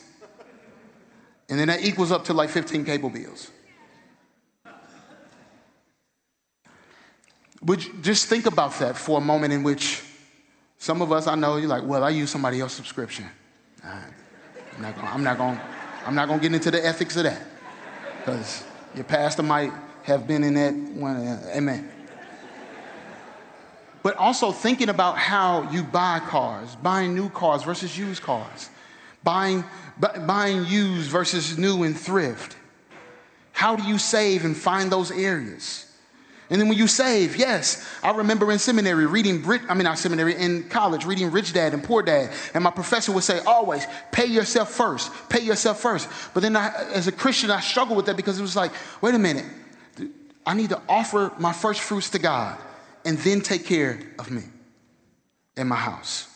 And 1.48 1.60
then 1.60 1.68
that 1.68 1.84
equals 1.84 2.10
up 2.10 2.24
to 2.24 2.34
like 2.34 2.50
15 2.50 2.84
cable 2.84 3.08
bills. 3.08 3.52
Would 7.62 7.84
you 7.84 7.92
just 8.02 8.26
think 8.26 8.46
about 8.46 8.76
that 8.80 8.96
for 8.96 9.18
a 9.18 9.20
moment 9.20 9.52
in 9.52 9.62
which 9.62 10.02
some 10.78 11.00
of 11.00 11.12
us, 11.12 11.28
I 11.28 11.36
know, 11.36 11.56
you're 11.56 11.68
like, 11.68 11.84
well, 11.84 12.02
I 12.02 12.10
use 12.10 12.30
somebody 12.30 12.58
else's 12.58 12.78
subscription. 12.78 13.26
I'm 13.84 14.82
not 14.82 14.96
gonna, 14.96 15.08
I'm 15.08 15.22
not 15.22 15.38
not 16.16 16.26
gonna 16.26 16.42
get 16.42 16.52
into 16.52 16.72
the 16.72 16.84
ethics 16.84 17.16
of 17.16 17.22
that. 17.22 17.40
Because 18.18 18.64
your 18.96 19.04
pastor 19.04 19.44
might 19.44 19.72
have 20.08 20.26
been 20.26 20.42
in 20.42 20.54
that 20.54 20.74
one. 20.74 21.16
Uh, 21.16 21.52
amen 21.54 21.90
but 24.02 24.16
also 24.16 24.52
thinking 24.52 24.88
about 24.88 25.18
how 25.18 25.70
you 25.70 25.82
buy 25.82 26.18
cars, 26.20 26.74
buying 26.76 27.14
new 27.14 27.28
cars 27.28 27.62
versus 27.62 27.98
used 27.98 28.22
cars, 28.22 28.70
buying, 29.22 29.64
buying 30.26 30.64
used 30.64 31.10
versus 31.10 31.58
new 31.58 31.82
and 31.82 31.94
thrift. 31.94 32.56
How 33.52 33.76
do 33.76 33.82
you 33.82 33.98
save 33.98 34.44
and 34.44 34.56
find 34.56 34.90
those 34.90 35.10
areas? 35.10 35.84
And 36.50 36.58
then 36.58 36.68
when 36.68 36.78
you 36.78 36.86
save, 36.86 37.36
yes, 37.36 37.86
I 38.02 38.12
remember 38.12 38.50
in 38.50 38.58
seminary 38.58 39.04
reading, 39.04 39.44
I 39.68 39.74
mean, 39.74 39.84
not 39.84 39.98
seminary, 39.98 40.34
in 40.36 40.66
college, 40.70 41.04
reading 41.04 41.30
Rich 41.30 41.52
Dad 41.52 41.74
and 41.74 41.84
Poor 41.84 42.02
Dad. 42.02 42.32
And 42.54 42.64
my 42.64 42.70
professor 42.70 43.12
would 43.12 43.24
say, 43.24 43.40
always 43.40 43.86
pay 44.10 44.24
yourself 44.24 44.70
first, 44.70 45.12
pay 45.28 45.40
yourself 45.40 45.80
first. 45.80 46.08
But 46.32 46.40
then 46.40 46.56
I, 46.56 46.72
as 46.94 47.08
a 47.08 47.12
Christian, 47.12 47.50
I 47.50 47.60
struggled 47.60 47.98
with 47.98 48.06
that 48.06 48.16
because 48.16 48.38
it 48.38 48.42
was 48.42 48.56
like, 48.56 48.72
wait 49.02 49.14
a 49.14 49.18
minute, 49.18 49.44
I 50.48 50.54
need 50.54 50.70
to 50.70 50.80
offer 50.88 51.30
my 51.38 51.52
first 51.52 51.82
fruits 51.82 52.08
to 52.10 52.18
God 52.18 52.58
and 53.04 53.18
then 53.18 53.42
take 53.42 53.66
care 53.66 54.00
of 54.18 54.30
me 54.30 54.40
and 55.58 55.68
my 55.68 55.76
house. 55.76 56.26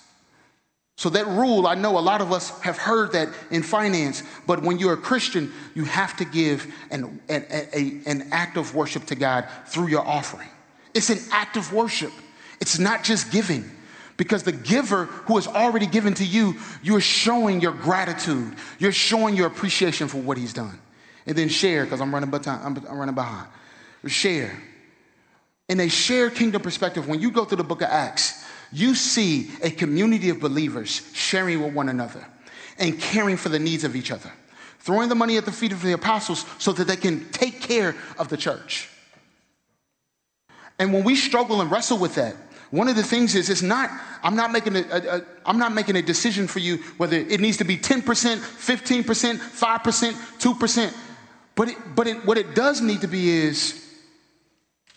So, 0.98 1.08
that 1.08 1.26
rule, 1.26 1.66
I 1.66 1.74
know 1.76 1.98
a 1.98 2.00
lot 2.00 2.20
of 2.20 2.30
us 2.30 2.60
have 2.60 2.76
heard 2.76 3.12
that 3.12 3.30
in 3.50 3.62
finance, 3.62 4.22
but 4.46 4.60
when 4.62 4.78
you're 4.78 4.92
a 4.92 4.98
Christian, 4.98 5.50
you 5.74 5.86
have 5.86 6.14
to 6.18 6.26
give 6.26 6.72
an, 6.90 7.20
an, 7.30 7.46
a, 7.50 8.02
an 8.04 8.28
act 8.32 8.58
of 8.58 8.74
worship 8.74 9.06
to 9.06 9.14
God 9.14 9.48
through 9.66 9.88
your 9.88 10.06
offering. 10.06 10.48
It's 10.92 11.08
an 11.08 11.18
act 11.30 11.56
of 11.56 11.72
worship, 11.72 12.12
it's 12.60 12.78
not 12.78 13.04
just 13.04 13.32
giving. 13.32 13.64
Because 14.18 14.42
the 14.42 14.52
giver 14.52 15.06
who 15.06 15.36
has 15.36 15.46
already 15.46 15.86
given 15.86 16.12
to 16.14 16.24
you, 16.24 16.56
you're 16.82 17.00
showing 17.00 17.62
your 17.62 17.72
gratitude. 17.72 18.54
You're 18.78 18.92
showing 18.92 19.34
your 19.34 19.46
appreciation 19.46 20.06
for 20.06 20.18
what 20.18 20.36
he's 20.36 20.52
done. 20.52 20.78
And 21.24 21.34
then 21.34 21.48
share, 21.48 21.84
because 21.84 22.02
I'm. 22.02 22.14
I'm 22.14 22.30
running 22.98 23.14
behind. 23.14 23.48
Share 24.06 24.58
in 25.72 25.80
a 25.80 25.88
shared 25.88 26.34
kingdom 26.34 26.60
perspective, 26.60 27.08
when 27.08 27.20
you 27.20 27.30
go 27.30 27.46
through 27.46 27.56
the 27.56 27.64
book 27.64 27.80
of 27.80 27.88
Acts, 27.88 28.44
you 28.72 28.94
see 28.94 29.50
a 29.62 29.70
community 29.70 30.28
of 30.28 30.38
believers 30.38 31.10
sharing 31.14 31.62
with 31.62 31.72
one 31.72 31.88
another 31.88 32.22
and 32.78 33.00
caring 33.00 33.38
for 33.38 33.48
the 33.48 33.58
needs 33.58 33.82
of 33.82 33.96
each 33.96 34.10
other, 34.10 34.30
throwing 34.80 35.08
the 35.08 35.14
money 35.14 35.38
at 35.38 35.46
the 35.46 35.52
feet 35.52 35.72
of 35.72 35.80
the 35.80 35.92
apostles 35.92 36.44
so 36.58 36.72
that 36.72 36.86
they 36.86 36.96
can 36.96 37.26
take 37.30 37.62
care 37.62 37.94
of 38.18 38.28
the 38.28 38.36
church. 38.36 38.90
And 40.78 40.92
when 40.92 41.04
we 41.04 41.16
struggle 41.16 41.62
and 41.62 41.70
wrestle 41.70 41.96
with 41.98 42.16
that, 42.16 42.36
one 42.70 42.88
of 42.88 42.96
the 42.96 43.02
things 43.02 43.34
is 43.34 43.50
it's 43.50 43.60
not 43.60 43.90
i'm 44.22 44.34
not 44.34 44.50
making 44.50 44.76
a, 44.76 44.80
a, 44.90 45.16
a 45.18 45.22
i'm 45.44 45.58
not 45.58 45.74
making 45.74 45.94
a 45.96 46.00
decision 46.00 46.46
for 46.46 46.58
you 46.58 46.78
whether 46.96 47.18
it 47.18 47.38
needs 47.38 47.58
to 47.58 47.64
be 47.64 47.76
10% 47.76 48.00
15% 48.02 49.36
5% 49.36 50.12
2% 50.38 50.94
but 51.54 51.68
it, 51.68 51.76
but 51.94 52.06
it, 52.06 52.24
what 52.24 52.38
it 52.38 52.54
does 52.54 52.80
need 52.80 53.02
to 53.02 53.08
be 53.08 53.28
is 53.28 53.81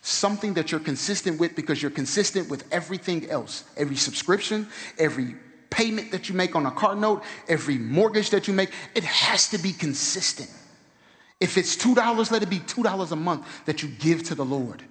something 0.05 0.53
that 0.53 0.71
you're 0.71 0.79
consistent 0.79 1.39
with 1.39 1.55
because 1.55 1.81
you're 1.81 1.91
consistent 1.91 2.47
with 2.47 2.63
everything 2.71 3.27
else. 3.29 3.63
Every 3.75 3.95
subscription, 3.95 4.67
every 4.99 5.35
payment 5.71 6.11
that 6.11 6.29
you 6.29 6.35
make 6.35 6.55
on 6.55 6.65
a 6.67 6.71
car 6.71 6.95
note, 6.95 7.23
every 7.47 7.79
mortgage 7.79 8.29
that 8.29 8.47
you 8.47 8.53
make, 8.53 8.71
it 8.93 9.03
has 9.03 9.49
to 9.49 9.57
be 9.57 9.73
consistent. 9.73 10.49
If 11.39 11.57
it's 11.57 11.75
$2, 11.75 12.31
let 12.31 12.43
it 12.43 12.49
be 12.49 12.59
$2 12.59 13.11
a 13.11 13.15
month 13.15 13.65
that 13.65 13.81
you 13.81 13.89
give 13.89 14.23
to 14.23 14.35
the 14.35 14.45
Lord. 14.45 14.83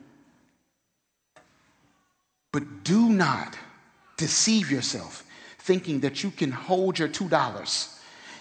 But 2.52 2.82
do 2.82 3.08
not 3.08 3.56
deceive 4.16 4.70
yourself 4.70 5.24
thinking 5.58 6.00
that 6.00 6.24
you 6.24 6.30
can 6.30 6.50
hold 6.50 6.98
your 6.98 7.08
$2 7.08 7.98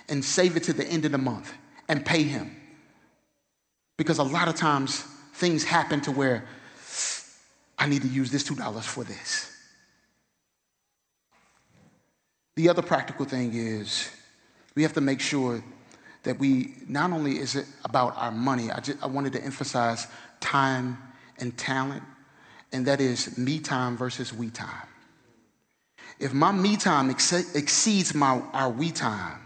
and 0.10 0.26
save 0.26 0.58
it 0.58 0.64
to 0.64 0.74
the 0.74 0.86
end 0.86 1.06
of 1.06 1.12
the 1.12 1.18
month 1.18 1.54
and 1.88 2.04
pay 2.04 2.24
Him. 2.24 2.56
Because 3.98 4.18
a 4.18 4.24
lot 4.24 4.48
of 4.48 4.56
times 4.56 5.06
things 5.34 5.64
happen 5.64 6.02
to 6.02 6.12
where 6.12 6.46
I 7.84 7.86
need 7.86 8.02
to 8.04 8.08
use 8.08 8.32
this 8.32 8.46
$2 8.46 8.84
for 8.84 9.04
this. 9.04 9.52
The 12.56 12.70
other 12.70 12.82
practical 12.82 13.26
thing 13.26 13.54
is 13.54 14.10
we 14.74 14.84
have 14.84 14.94
to 14.94 15.02
make 15.02 15.20
sure 15.20 15.62
that 16.24 16.40
we 16.40 16.76
not 16.88 17.12
only 17.12 17.40
is 17.40 17.58
it 17.58 17.66
about 17.84 18.16
our 18.16 18.32
money, 18.32 18.72
I, 18.72 18.80
just, 18.80 19.04
I 19.04 19.08
wanted 19.08 19.34
to 19.34 19.44
emphasize 19.44 20.08
time 20.40 20.98
and 21.40 21.58
talent, 21.58 22.04
and 22.72 22.86
that 22.86 23.02
is 23.02 23.38
me 23.38 23.60
time 23.60 23.98
versus 23.98 24.34
we 24.34 24.50
time. 24.50 24.88
If 26.20 26.34
my 26.34 26.54
me 26.54 26.78
time 26.78 27.10
ex- 27.10 27.54
exceeds 27.54 28.16
my, 28.16 28.42
our 28.54 28.70
we 28.70 28.92
time, 28.92 29.42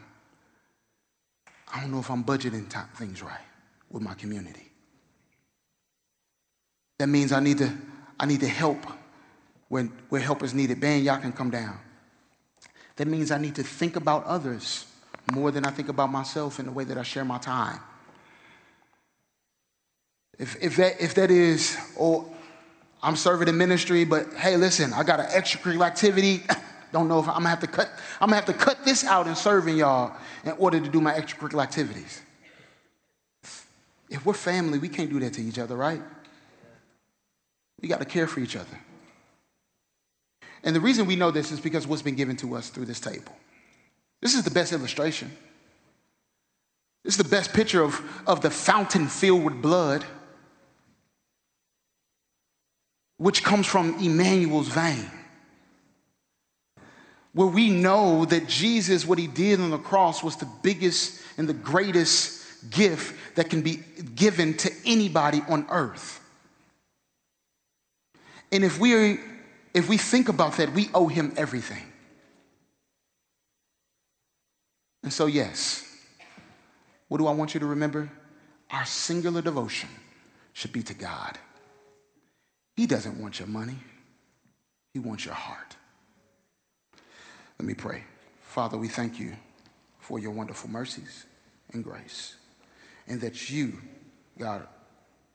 I 1.73 1.81
don't 1.81 1.89
know 1.89 1.99
if 1.99 2.11
I'm 2.11 2.23
budgeting 2.23 2.71
things 2.97 3.23
right 3.23 3.47
with 3.89 4.03
my 4.03 4.13
community. 4.13 4.71
That 6.99 7.07
means 7.07 7.31
I 7.31 7.39
need 7.39 7.57
to 7.57 7.75
I 8.19 8.25
need 8.25 8.39
to 8.41 8.47
help 8.47 8.85
when, 9.69 9.91
where 10.09 10.21
help 10.21 10.43
is 10.43 10.53
needed. 10.53 10.79
Band, 10.79 11.03
y'all 11.03 11.19
can 11.19 11.31
come 11.31 11.49
down. 11.49 11.77
That 12.95 13.07
means 13.07 13.31
I 13.31 13.37
need 13.37 13.55
to 13.55 13.63
think 13.63 13.95
about 13.95 14.25
others 14.25 14.85
more 15.31 15.51
than 15.51 15.65
I 15.65 15.71
think 15.71 15.89
about 15.89 16.11
myself 16.11 16.59
in 16.59 16.65
the 16.65 16.71
way 16.71 16.83
that 16.85 16.97
I 16.97 17.03
share 17.03 17.25
my 17.25 17.37
time. 17.37 17.79
If, 20.39 20.55
if, 20.61 20.75
that, 20.77 21.01
if 21.01 21.15
that 21.15 21.31
is, 21.31 21.77
oh, 21.99 22.31
I'm 23.01 23.15
serving 23.15 23.47
in 23.47 23.57
ministry, 23.57 24.03
but 24.05 24.33
hey, 24.33 24.57
listen, 24.57 24.93
I 24.93 25.03
got 25.03 25.19
an 25.19 25.27
extracurricular 25.27 25.85
activity. 25.85 26.43
Don't 26.93 27.07
know 27.07 27.19
if 27.19 27.27
I'm 27.27 27.35
gonna 27.35 27.49
have 27.49 27.59
to 27.59 27.67
cut, 27.67 27.89
I'm 28.21 28.29
gonna 28.29 28.35
have 28.37 28.45
to 28.45 28.53
cut 28.53 28.83
this 28.85 29.03
out 29.03 29.27
in 29.27 29.35
serving 29.35 29.77
y'all 29.77 30.15
in 30.45 30.51
order 30.53 30.79
to 30.79 30.87
do 30.87 31.01
my 31.01 31.13
extracurricular 31.13 31.63
activities. 31.63 32.21
If 34.09 34.25
we're 34.25 34.33
family, 34.33 34.79
we 34.79 34.87
can't 34.87 35.09
do 35.09 35.19
that 35.19 35.33
to 35.33 35.41
each 35.41 35.59
other, 35.59 35.75
right? 35.75 36.01
We 37.81 37.87
got 37.87 37.99
to 37.99 38.05
care 38.05 38.27
for 38.27 38.39
each 38.39 38.55
other. 38.55 38.77
And 40.63 40.75
the 40.75 40.81
reason 40.81 41.05
we 41.05 41.15
know 41.15 41.31
this 41.31 41.51
is 41.51 41.59
because 41.59 41.87
what's 41.87 42.01
been 42.01 42.15
given 42.15 42.35
to 42.37 42.55
us 42.55 42.69
through 42.69 42.85
this 42.85 42.99
table. 42.99 43.35
This 44.21 44.33
is 44.33 44.43
the 44.43 44.51
best 44.51 44.73
illustration. 44.73 45.31
This 47.03 47.13
is 47.13 47.23
the 47.23 47.29
best 47.29 47.53
picture 47.53 47.83
of, 47.83 48.01
of 48.25 48.41
the 48.41 48.49
fountain 48.49 49.07
filled 49.07 49.43
with 49.43 49.61
blood, 49.61 50.03
which 53.17 53.43
comes 53.43 53.65
from 53.65 53.95
Emmanuel's 53.99 54.67
vein. 54.67 55.09
Where 57.33 57.47
we 57.47 57.69
know 57.69 58.25
that 58.25 58.47
Jesus, 58.47 59.05
what 59.05 59.19
he 59.19 59.27
did 59.27 59.59
on 59.61 59.69
the 59.69 59.77
cross, 59.77 60.23
was 60.23 60.37
the 60.37 60.49
biggest 60.63 61.21
and 61.37 61.47
the 61.47 61.53
greatest 61.53 62.71
gift 62.71 63.35
that 63.35 63.49
can 63.49 63.61
be 63.61 63.83
given 64.15 64.57
to 64.57 64.71
anybody 64.85 65.43
on 65.47 65.67
earth. 65.69 66.19
And 68.51 68.63
if 68.63 68.79
we, 68.79 69.19
if 69.73 69.89
we 69.89 69.97
think 69.97 70.29
about 70.29 70.57
that, 70.57 70.73
we 70.73 70.89
owe 70.93 71.07
him 71.07 71.33
everything. 71.37 71.83
And 75.03 75.11
so, 75.11 75.25
yes, 75.25 75.83
what 77.07 77.17
do 77.17 77.27
I 77.27 77.31
want 77.31 77.53
you 77.53 77.59
to 77.59 77.65
remember? 77.65 78.09
Our 78.69 78.85
singular 78.85 79.41
devotion 79.41 79.89
should 80.53 80.73
be 80.73 80.83
to 80.83 80.93
God. 80.93 81.37
He 82.75 82.85
doesn't 82.85 83.19
want 83.19 83.39
your 83.39 83.47
money, 83.47 83.77
He 84.93 84.99
wants 84.99 85.25
your 85.25 85.33
heart. 85.33 85.75
Let 87.59 87.65
me 87.65 87.73
pray. 87.73 88.03
Father, 88.41 88.77
we 88.77 88.87
thank 88.87 89.19
you 89.19 89.33
for 89.99 90.19
your 90.19 90.31
wonderful 90.31 90.69
mercies 90.69 91.25
and 91.73 91.83
grace, 91.83 92.35
and 93.07 93.19
that 93.21 93.49
you, 93.49 93.73
God, 94.37 94.67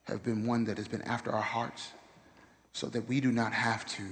have 0.04 0.22
been 0.22 0.46
one 0.46 0.64
that 0.64 0.76
has 0.76 0.88
been 0.88 1.02
after 1.02 1.30
our 1.32 1.42
hearts 1.42 1.88
so 2.72 2.86
that 2.88 3.08
we 3.08 3.20
do 3.20 3.32
not 3.32 3.52
have 3.52 3.84
to 3.86 4.02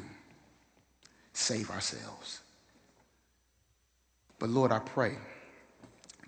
save 1.32 1.70
ourselves. 1.70 2.40
But 4.38 4.50
Lord, 4.50 4.72
I 4.72 4.78
pray 4.78 5.16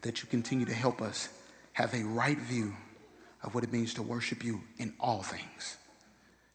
that 0.03 0.23
you 0.23 0.29
continue 0.29 0.67
to 0.67 0.75
help 0.75 1.01
us 1.01 1.29
have 1.73 1.95
a 1.95 2.05
right 2.05 2.39
view 2.39 2.75
of 3.43 3.55
what 3.55 3.65
it 3.65 3.73
means 3.73 3.95
to 3.95 4.03
worship 4.03 4.45
you 4.45 4.61
in 4.79 4.93
all 5.01 5.23
things. 5.23 5.77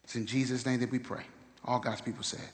It's 0.04 0.16
in 0.16 0.26
Jesus' 0.26 0.64
name 0.64 0.80
that 0.80 0.90
we 0.90 0.98
pray. 0.98 1.24
All 1.64 1.78
God's 1.78 2.00
people 2.00 2.22
said. 2.22 2.48